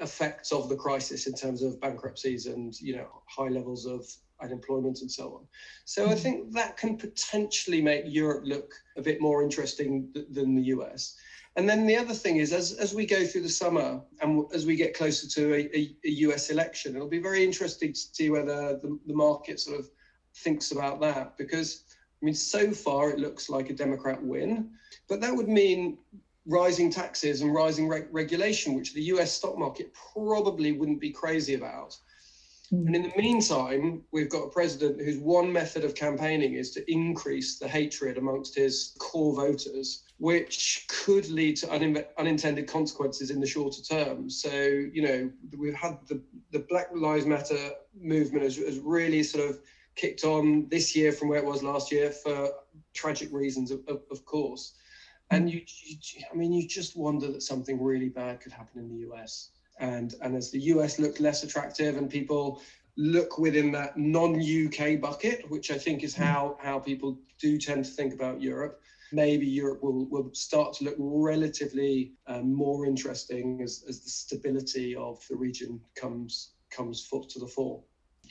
effects 0.00 0.52
of 0.52 0.68
the 0.68 0.76
crisis 0.76 1.26
in 1.26 1.34
terms 1.34 1.62
of 1.62 1.80
bankruptcies 1.80 2.46
and 2.46 2.80
you 2.80 2.94
know 2.96 3.08
high 3.26 3.48
levels 3.48 3.84
of 3.86 4.06
unemployment 4.42 5.00
and 5.00 5.10
so 5.10 5.34
on. 5.34 5.46
So 5.84 6.08
I 6.08 6.14
think 6.14 6.52
that 6.52 6.76
can 6.76 6.96
potentially 6.96 7.80
make 7.80 8.04
Europe 8.06 8.44
look 8.44 8.72
a 8.96 9.02
bit 9.02 9.20
more 9.20 9.42
interesting 9.42 10.10
th- 10.12 10.26
than 10.30 10.54
the 10.54 10.62
US. 10.76 11.16
And 11.56 11.68
then 11.68 11.86
the 11.86 11.96
other 11.96 12.14
thing 12.14 12.38
is, 12.38 12.52
as, 12.52 12.72
as 12.72 12.94
we 12.94 13.04
go 13.04 13.26
through 13.26 13.42
the 13.42 13.48
summer 13.48 14.00
and 14.20 14.44
as 14.54 14.64
we 14.64 14.74
get 14.74 14.96
closer 14.96 15.28
to 15.28 15.54
a, 15.54 15.76
a, 15.76 15.96
a 16.04 16.10
US 16.26 16.50
election, 16.50 16.96
it'll 16.96 17.08
be 17.08 17.18
very 17.18 17.44
interesting 17.44 17.92
to 17.92 17.98
see 17.98 18.30
whether 18.30 18.78
the, 18.78 18.98
the 19.06 19.14
market 19.14 19.60
sort 19.60 19.78
of 19.78 19.90
thinks 20.36 20.72
about 20.72 21.00
that. 21.02 21.36
Because, 21.36 21.84
I 22.22 22.24
mean, 22.24 22.34
so 22.34 22.72
far 22.72 23.10
it 23.10 23.18
looks 23.18 23.50
like 23.50 23.68
a 23.68 23.74
Democrat 23.74 24.22
win, 24.22 24.70
but 25.08 25.20
that 25.20 25.34
would 25.34 25.48
mean 25.48 25.98
rising 26.46 26.90
taxes 26.90 27.42
and 27.42 27.54
rising 27.54 27.86
re- 27.86 28.06
regulation, 28.10 28.74
which 28.74 28.94
the 28.94 29.02
US 29.02 29.32
stock 29.32 29.58
market 29.58 29.92
probably 30.14 30.72
wouldn't 30.72 31.00
be 31.00 31.10
crazy 31.10 31.54
about. 31.54 31.96
Mm. 32.72 32.86
And 32.86 32.96
in 32.96 33.02
the 33.02 33.12
meantime, 33.16 34.02
we've 34.12 34.30
got 34.30 34.44
a 34.44 34.48
president 34.48 35.00
whose 35.00 35.18
one 35.18 35.52
method 35.52 35.84
of 35.84 35.94
campaigning 35.94 36.54
is 36.54 36.70
to 36.72 36.90
increase 36.90 37.58
the 37.58 37.68
hatred 37.68 38.16
amongst 38.16 38.54
his 38.54 38.96
core 38.98 39.34
voters, 39.34 40.04
which 40.18 40.86
could 40.88 41.28
lead 41.28 41.56
to 41.56 41.72
un- 41.72 42.04
unintended 42.18 42.66
consequences 42.66 43.30
in 43.30 43.40
the 43.40 43.46
shorter 43.46 43.82
term. 43.82 44.30
So, 44.30 44.50
you 44.50 45.02
know, 45.02 45.30
we've 45.58 45.74
had 45.74 45.98
the, 46.08 46.20
the 46.50 46.60
Black 46.60 46.88
Lives 46.94 47.26
Matter 47.26 47.72
movement 48.00 48.44
has, 48.44 48.56
has 48.56 48.78
really 48.78 49.22
sort 49.22 49.50
of 49.50 49.58
kicked 49.94 50.24
on 50.24 50.66
this 50.70 50.96
year 50.96 51.12
from 51.12 51.28
where 51.28 51.38
it 51.38 51.44
was 51.44 51.62
last 51.62 51.92
year 51.92 52.10
for 52.10 52.48
tragic 52.94 53.30
reasons, 53.32 53.70
of, 53.70 53.80
of, 53.86 54.00
of 54.10 54.24
course. 54.24 54.74
And 55.30 55.50
you, 55.50 55.62
you, 55.84 55.96
I 56.30 56.34
mean, 56.34 56.52
you 56.52 56.66
just 56.66 56.96
wonder 56.96 57.30
that 57.32 57.42
something 57.42 57.82
really 57.82 58.08
bad 58.08 58.40
could 58.40 58.52
happen 58.52 58.80
in 58.80 58.88
the 58.88 59.10
US 59.10 59.50
and 59.82 60.14
and 60.22 60.34
as 60.34 60.50
the 60.50 60.60
US 60.72 60.98
looked 60.98 61.20
less 61.20 61.42
attractive 61.42 61.96
and 61.98 62.08
people 62.08 62.62
look 62.96 63.38
within 63.38 63.72
that 63.72 63.96
non-UK 63.96 65.00
bucket, 65.00 65.50
which 65.50 65.70
I 65.70 65.78
think 65.78 66.02
is 66.04 66.14
how 66.14 66.56
how 66.60 66.78
people 66.78 67.18
do 67.40 67.58
tend 67.58 67.84
to 67.84 67.90
think 67.90 68.14
about 68.14 68.40
Europe. 68.40 68.80
Maybe 69.14 69.46
Europe 69.46 69.82
will, 69.82 70.06
will 70.08 70.30
start 70.32 70.72
to 70.74 70.84
look 70.84 70.94
relatively 70.98 72.12
um, 72.26 72.54
more 72.54 72.86
interesting 72.86 73.60
as, 73.62 73.84
as 73.86 74.02
the 74.02 74.08
stability 74.08 74.96
of 74.96 75.20
the 75.28 75.36
region 75.36 75.80
comes 75.96 76.52
comes 76.70 77.06
to 77.10 77.38
the 77.38 77.46
fore. 77.46 77.82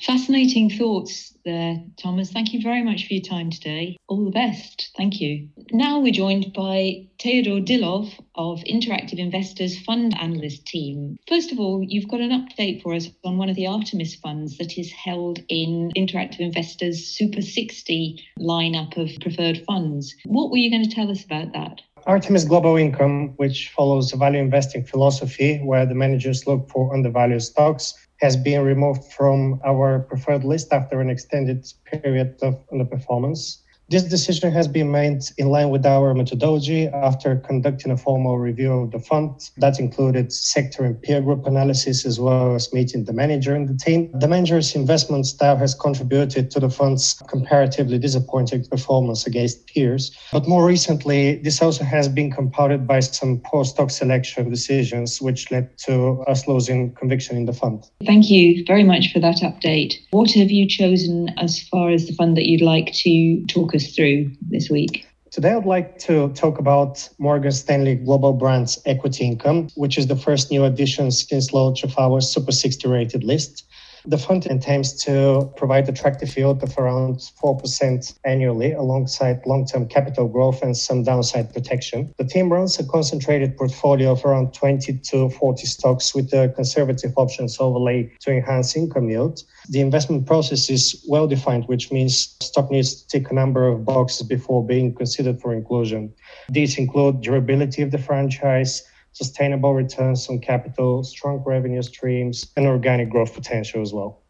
Fascinating 0.01 0.71
thoughts 0.71 1.37
there, 1.45 1.79
Thomas. 1.97 2.31
Thank 2.31 2.53
you 2.53 2.61
very 2.61 2.81
much 2.81 3.07
for 3.07 3.13
your 3.13 3.21
time 3.21 3.51
today. 3.51 3.97
All 4.07 4.25
the 4.25 4.31
best. 4.31 4.89
Thank 4.97 5.21
you. 5.21 5.47
Now 5.71 5.99
we're 5.99 6.11
joined 6.11 6.53
by 6.53 7.07
Teodor 7.19 7.63
Dilov 7.63 8.11
of 8.33 8.63
Interactive 8.63 9.19
Investors 9.19 9.79
Fund 9.81 10.15
Analyst 10.19 10.65
Team. 10.65 11.17
First 11.27 11.51
of 11.51 11.59
all, 11.59 11.83
you've 11.87 12.09
got 12.09 12.19
an 12.19 12.31
update 12.31 12.81
for 12.81 12.95
us 12.95 13.09
on 13.23 13.37
one 13.37 13.49
of 13.49 13.55
the 13.55 13.67
Artemis 13.67 14.15
funds 14.15 14.57
that 14.57 14.75
is 14.75 14.91
held 14.91 15.39
in 15.49 15.91
Interactive 15.95 16.39
Investors 16.39 17.05
Super 17.05 17.41
60 17.41 18.23
lineup 18.39 18.97
of 18.97 19.21
preferred 19.21 19.63
funds. 19.67 20.15
What 20.25 20.49
were 20.49 20.57
you 20.57 20.71
going 20.71 20.87
to 20.87 20.95
tell 20.95 21.11
us 21.11 21.23
about 21.23 21.53
that? 21.53 21.81
Artemis 22.07 22.45
Global 22.45 22.77
Income, 22.77 23.33
which 23.37 23.69
follows 23.69 24.11
a 24.11 24.17
value 24.17 24.39
investing 24.39 24.83
philosophy 24.83 25.59
where 25.59 25.85
the 25.85 25.93
managers 25.93 26.47
look 26.47 26.67
for 26.67 26.93
undervalued 26.95 27.43
stocks 27.43 27.93
has 28.21 28.37
been 28.37 28.63
removed 28.63 29.03
from 29.11 29.59
our 29.65 29.99
preferred 29.99 30.43
list 30.43 30.71
after 30.71 31.01
an 31.01 31.09
extended 31.09 31.65
period 31.85 32.37
of 32.41 32.59
underperformance. 32.69 33.57
This 33.91 34.03
decision 34.03 34.53
has 34.53 34.69
been 34.69 34.89
made 34.89 35.21
in 35.37 35.49
line 35.49 35.69
with 35.69 35.85
our 35.85 36.13
methodology 36.13 36.87
after 36.87 37.35
conducting 37.35 37.91
a 37.91 37.97
formal 37.97 38.39
review 38.39 38.71
of 38.71 38.91
the 38.91 38.99
fund 38.99 39.49
that 39.57 39.81
included 39.81 40.31
sector 40.31 40.85
and 40.85 41.01
peer 41.01 41.19
group 41.19 41.45
analysis 41.45 42.05
as 42.05 42.17
well 42.17 42.55
as 42.55 42.71
meeting 42.71 43.03
the 43.03 43.11
manager 43.11 43.53
and 43.53 43.67
the 43.67 43.73
team. 43.73 44.09
The 44.13 44.29
manager's 44.29 44.75
investment 44.75 45.25
style 45.25 45.57
has 45.57 45.75
contributed 45.75 46.51
to 46.51 46.61
the 46.61 46.69
fund's 46.69 47.21
comparatively 47.27 47.99
disappointing 47.99 48.63
performance 48.63 49.27
against 49.27 49.67
peers. 49.67 50.17
But 50.31 50.47
more 50.47 50.65
recently, 50.65 51.41
this 51.43 51.61
also 51.61 51.83
has 51.83 52.07
been 52.07 52.31
compounded 52.31 52.87
by 52.87 53.01
some 53.01 53.41
poor 53.43 53.65
stock 53.65 53.89
selection 53.89 54.49
decisions, 54.49 55.21
which 55.21 55.51
led 55.51 55.77
to 55.79 56.23
us 56.29 56.47
losing 56.47 56.93
conviction 56.93 57.35
in 57.35 57.43
the 57.43 57.51
fund. 57.51 57.83
Thank 58.05 58.29
you 58.29 58.63
very 58.65 58.85
much 58.85 59.11
for 59.11 59.19
that 59.19 59.39
update. 59.39 59.95
What 60.11 60.31
have 60.31 60.49
you 60.49 60.65
chosen 60.65 61.27
as 61.37 61.59
far 61.59 61.89
as 61.89 62.07
the 62.07 62.13
fund 62.13 62.37
that 62.37 62.45
you'd 62.45 62.61
like 62.61 62.93
to 62.93 63.45
talk 63.47 63.75
us 63.75 63.80
us 63.81 63.95
through 63.95 64.31
this 64.49 64.69
week? 64.69 65.07
Today, 65.31 65.53
I'd 65.53 65.65
like 65.65 65.97
to 65.99 66.29
talk 66.33 66.59
about 66.59 67.07
Morgan 67.17 67.51
Stanley 67.51 67.95
Global 67.95 68.33
Brands 68.33 68.81
Equity 68.85 69.25
Income, 69.25 69.69
which 69.75 69.97
is 69.97 70.07
the 70.07 70.15
first 70.15 70.51
new 70.51 70.65
addition 70.65 71.09
since 71.09 71.53
launch 71.53 71.83
of 71.83 71.97
our 71.97 72.19
Super 72.19 72.51
60 72.51 72.87
rated 72.87 73.23
list. 73.23 73.65
The 74.05 74.17
fund 74.17 74.47
aims 74.67 74.93
to 75.03 75.51
provide 75.55 75.87
attractive 75.87 76.35
yield 76.35 76.63
of 76.63 76.75
around 76.77 77.17
4% 77.17 78.13
annually 78.25 78.71
alongside 78.71 79.45
long-term 79.45 79.87
capital 79.89 80.27
growth 80.27 80.63
and 80.63 80.75
some 80.75 81.03
downside 81.03 81.53
protection. 81.53 82.13
The 82.17 82.25
team 82.25 82.51
runs 82.51 82.79
a 82.79 82.83
concentrated 82.83 83.57
portfolio 83.57 84.11
of 84.11 84.25
around 84.25 84.53
20 84.53 84.93
to 84.93 85.29
40 85.29 85.65
stocks 85.67 86.15
with 86.15 86.33
a 86.33 86.49
conservative 86.55 87.13
options 87.15 87.59
overlay 87.59 88.11
to 88.21 88.31
enhance 88.31 88.75
income 88.75 89.09
yield. 89.09 89.43
The 89.69 89.81
investment 89.81 90.25
process 90.25 90.69
is 90.69 91.05
well 91.07 91.27
defined, 91.27 91.65
which 91.65 91.91
means 91.91 92.35
stock 92.41 92.71
needs 92.71 92.95
to 92.95 93.07
tick 93.07 93.29
a 93.29 93.35
number 93.35 93.67
of 93.67 93.85
boxes 93.85 94.27
before 94.27 94.65
being 94.65 94.95
considered 94.95 95.39
for 95.39 95.53
inclusion. 95.53 96.13
These 96.49 96.77
include 96.77 97.21
durability 97.21 97.83
of 97.83 97.91
the 97.91 97.99
franchise, 97.99 98.83
sustainable 99.13 99.73
returns 99.73 100.27
on 100.29 100.39
capital, 100.39 101.03
strong 101.03 101.43
revenue 101.45 101.81
streams, 101.81 102.51
and 102.55 102.67
organic 102.67 103.09
growth 103.09 103.33
potential 103.33 103.81
as 103.81 103.93
well. 103.93 104.21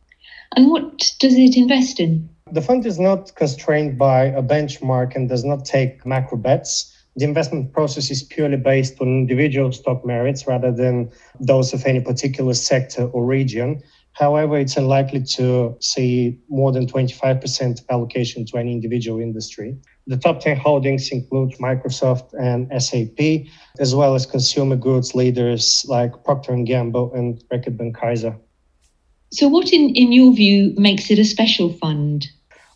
And 0.55 0.69
what 0.69 0.97
does 1.19 1.35
it 1.35 1.55
invest 1.55 1.99
in? 1.99 2.29
The 2.51 2.61
fund 2.61 2.85
is 2.85 2.99
not 2.99 3.33
constrained 3.35 3.97
by 3.97 4.25
a 4.25 4.43
benchmark 4.43 5.15
and 5.15 5.29
does 5.29 5.45
not 5.45 5.63
take 5.63 6.05
macro 6.05 6.37
bets. 6.37 6.93
The 7.15 7.25
investment 7.25 7.73
process 7.73 8.11
is 8.11 8.23
purely 8.23 8.57
based 8.57 8.99
on 9.01 9.07
individual 9.07 9.71
stock 9.71 10.05
merits 10.05 10.47
rather 10.47 10.71
than 10.71 11.11
those 11.39 11.73
of 11.73 11.85
any 11.85 12.01
particular 12.01 12.53
sector 12.53 13.05
or 13.05 13.25
region. 13.25 13.81
However, 14.21 14.55
it's 14.59 14.77
unlikely 14.77 15.23
to 15.37 15.75
see 15.79 16.39
more 16.47 16.71
than 16.71 16.85
25% 16.85 17.81
allocation 17.89 18.45
to 18.45 18.57
any 18.57 18.71
individual 18.71 19.19
industry. 19.19 19.75
The 20.05 20.15
top 20.15 20.41
10 20.41 20.57
holdings 20.57 21.11
include 21.11 21.53
Microsoft 21.53 22.31
and 22.39 22.69
SAP, 22.79 23.47
as 23.79 23.95
well 23.95 24.13
as 24.13 24.27
consumer 24.27 24.75
goods 24.75 25.15
leaders 25.15 25.83
like 25.87 26.23
Procter 26.23 26.55
& 26.55 26.65
Gamble 26.65 27.11
and 27.15 27.43
Reckitt 27.51 27.77
Benckiser. 27.77 28.37
So 29.31 29.47
what, 29.47 29.73
in, 29.73 29.89
in 29.95 30.11
your 30.11 30.35
view, 30.35 30.75
makes 30.77 31.09
it 31.09 31.17
a 31.17 31.25
special 31.25 31.73
fund? 31.73 32.27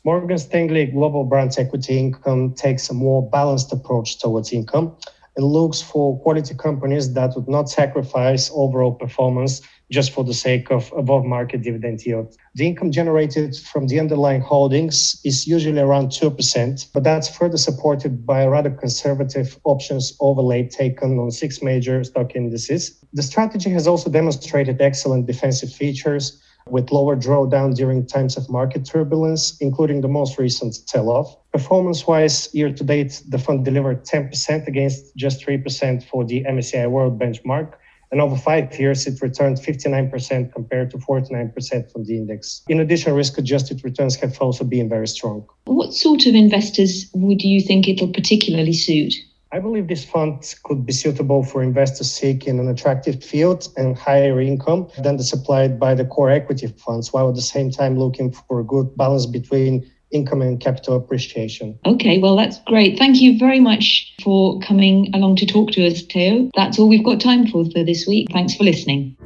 Morgan 0.04 0.40
Stanley 0.40 0.88
Global 0.88 1.26
Brands 1.26 1.60
Equity 1.60 2.00
Income 2.00 2.56
takes 2.56 2.90
a 2.90 2.94
more 2.96 3.30
balanced 3.30 3.72
approach 3.72 4.18
towards 4.20 4.52
income 4.52 4.98
and 5.38 5.46
looks 5.46 5.80
for 5.80 6.20
quality 6.22 6.56
companies 6.56 7.14
that 7.14 7.36
would 7.36 7.48
not 7.48 7.70
sacrifice 7.70 8.50
overall 8.54 8.94
performance 8.94 9.62
just 9.92 10.12
for 10.12 10.24
the 10.24 10.34
sake 10.34 10.72
of 10.72 10.92
above 10.98 11.26
market 11.26 11.62
dividend 11.62 12.06
yield. 12.06 12.36
The 12.56 12.66
income 12.66 12.92
generated 12.92 13.56
from 13.56 13.88
the 13.88 14.00
underlying 14.00 14.42
holdings 14.42 15.22
is 15.24 15.48
usually 15.48 15.80
around 15.80 16.10
2%, 16.10 16.88
but 16.94 17.04
that's 17.04 17.28
further 17.30 17.58
supported 17.58 18.26
by 18.26 18.42
a 18.42 18.50
rather 18.50 18.72
conservative 18.72 19.60
options 19.64 20.16
overlay 20.20 20.68
taken 20.68 21.20
on 21.20 21.32
six 21.32 21.62
major 21.62 22.04
stock 22.04 22.36
indices. 22.36 23.04
The 23.14 23.24
strategy 23.24 23.70
has 23.72 23.88
also 23.88 24.10
demonstrated 24.10 24.82
excellent 24.82 25.28
defensive 25.28 25.72
features 25.72 26.42
with 26.68 26.92
lower 26.92 27.16
drawdown 27.16 27.76
during 27.76 28.08
times 28.08 28.38
of 28.38 28.50
market 28.50 28.86
turbulence, 28.86 29.56
including 29.62 30.02
the 30.02 30.08
most 30.08 30.40
recent 30.40 30.74
sell 30.74 31.10
off. 31.10 31.38
Performance 31.52 32.08
wise, 32.08 32.50
year 32.56 32.74
to 32.74 32.84
date, 32.84 33.22
the 33.30 33.38
fund 33.38 33.64
delivered 33.64 34.04
10% 34.04 34.68
against 34.68 35.16
just 35.16 35.46
3% 35.46 36.04
for 36.04 36.26
the 36.26 36.44
MSCI 36.44 36.90
World 36.90 37.20
benchmark 37.20 37.74
and 38.16 38.22
over 38.22 38.38
five 38.38 38.80
years, 38.80 39.06
it 39.08 39.22
returned 39.22 39.58
59% 39.58 40.54
compared 40.54 40.90
to 40.92 40.98
49% 40.98 41.92
from 41.92 42.06
the 42.06 42.16
index. 42.16 42.62
In 42.70 42.80
addition, 42.80 43.14
risk 43.14 43.38
adjusted 43.38 43.84
returns 43.84 44.16
have 44.16 44.40
also 44.40 44.64
been 44.64 44.88
very 44.88 45.10
strong. 45.10 45.46
What 45.66 45.94
sort 45.94 46.26
of 46.26 46.34
investors 46.34 47.10
would 47.14 47.44
you 47.44 47.60
think 47.60 47.90
it'll 47.90 48.14
particularly 48.14 48.72
suit? 48.72 49.16
I 49.52 49.60
believe 49.60 49.90
this 49.90 50.06
fund 50.06 50.56
could 50.64 50.86
be 50.86 50.94
suitable 50.94 51.44
for 51.44 51.62
investors 51.62 52.10
seeking 52.10 52.58
an 52.58 52.70
attractive 52.70 53.22
field 53.22 53.68
and 53.76 53.98
higher 53.98 54.40
income 54.40 54.88
than 55.04 55.18
the 55.18 55.24
supplied 55.24 55.78
by 55.78 55.94
the 55.94 56.06
core 56.06 56.32
equity 56.32 56.68
funds, 56.68 57.12
while 57.12 57.28
at 57.28 57.36
the 57.36 57.42
same 57.42 57.70
time 57.70 58.00
looking 58.00 58.32
for 58.32 58.62
a 58.62 58.64
good 58.64 58.96
balance 58.96 59.26
between 59.26 59.92
income 60.12 60.42
and 60.42 60.60
capital 60.60 60.96
appreciation. 60.96 61.78
Okay, 61.86 62.20
well, 62.20 62.36
that's 62.36 62.60
great. 62.66 62.98
Thank 62.98 63.22
you 63.22 63.38
very 63.38 63.60
much 63.60 64.14
for 64.24 64.60
coming 64.60 65.14
along 65.14 65.38
to 65.38 65.46
talk 65.46 65.72
to 65.72 65.86
us, 65.86 66.02
Theo. 66.02 66.50
That's 66.56 66.80
all 66.80 66.88
we've 66.88 67.04
got 67.04 67.20
time 67.20 67.48
for 67.48 67.66
for 67.66 67.84
this 67.84 68.06
week. 68.08 68.28
Thanks 68.32 68.56
for 68.56 68.64
listening. 68.64 69.18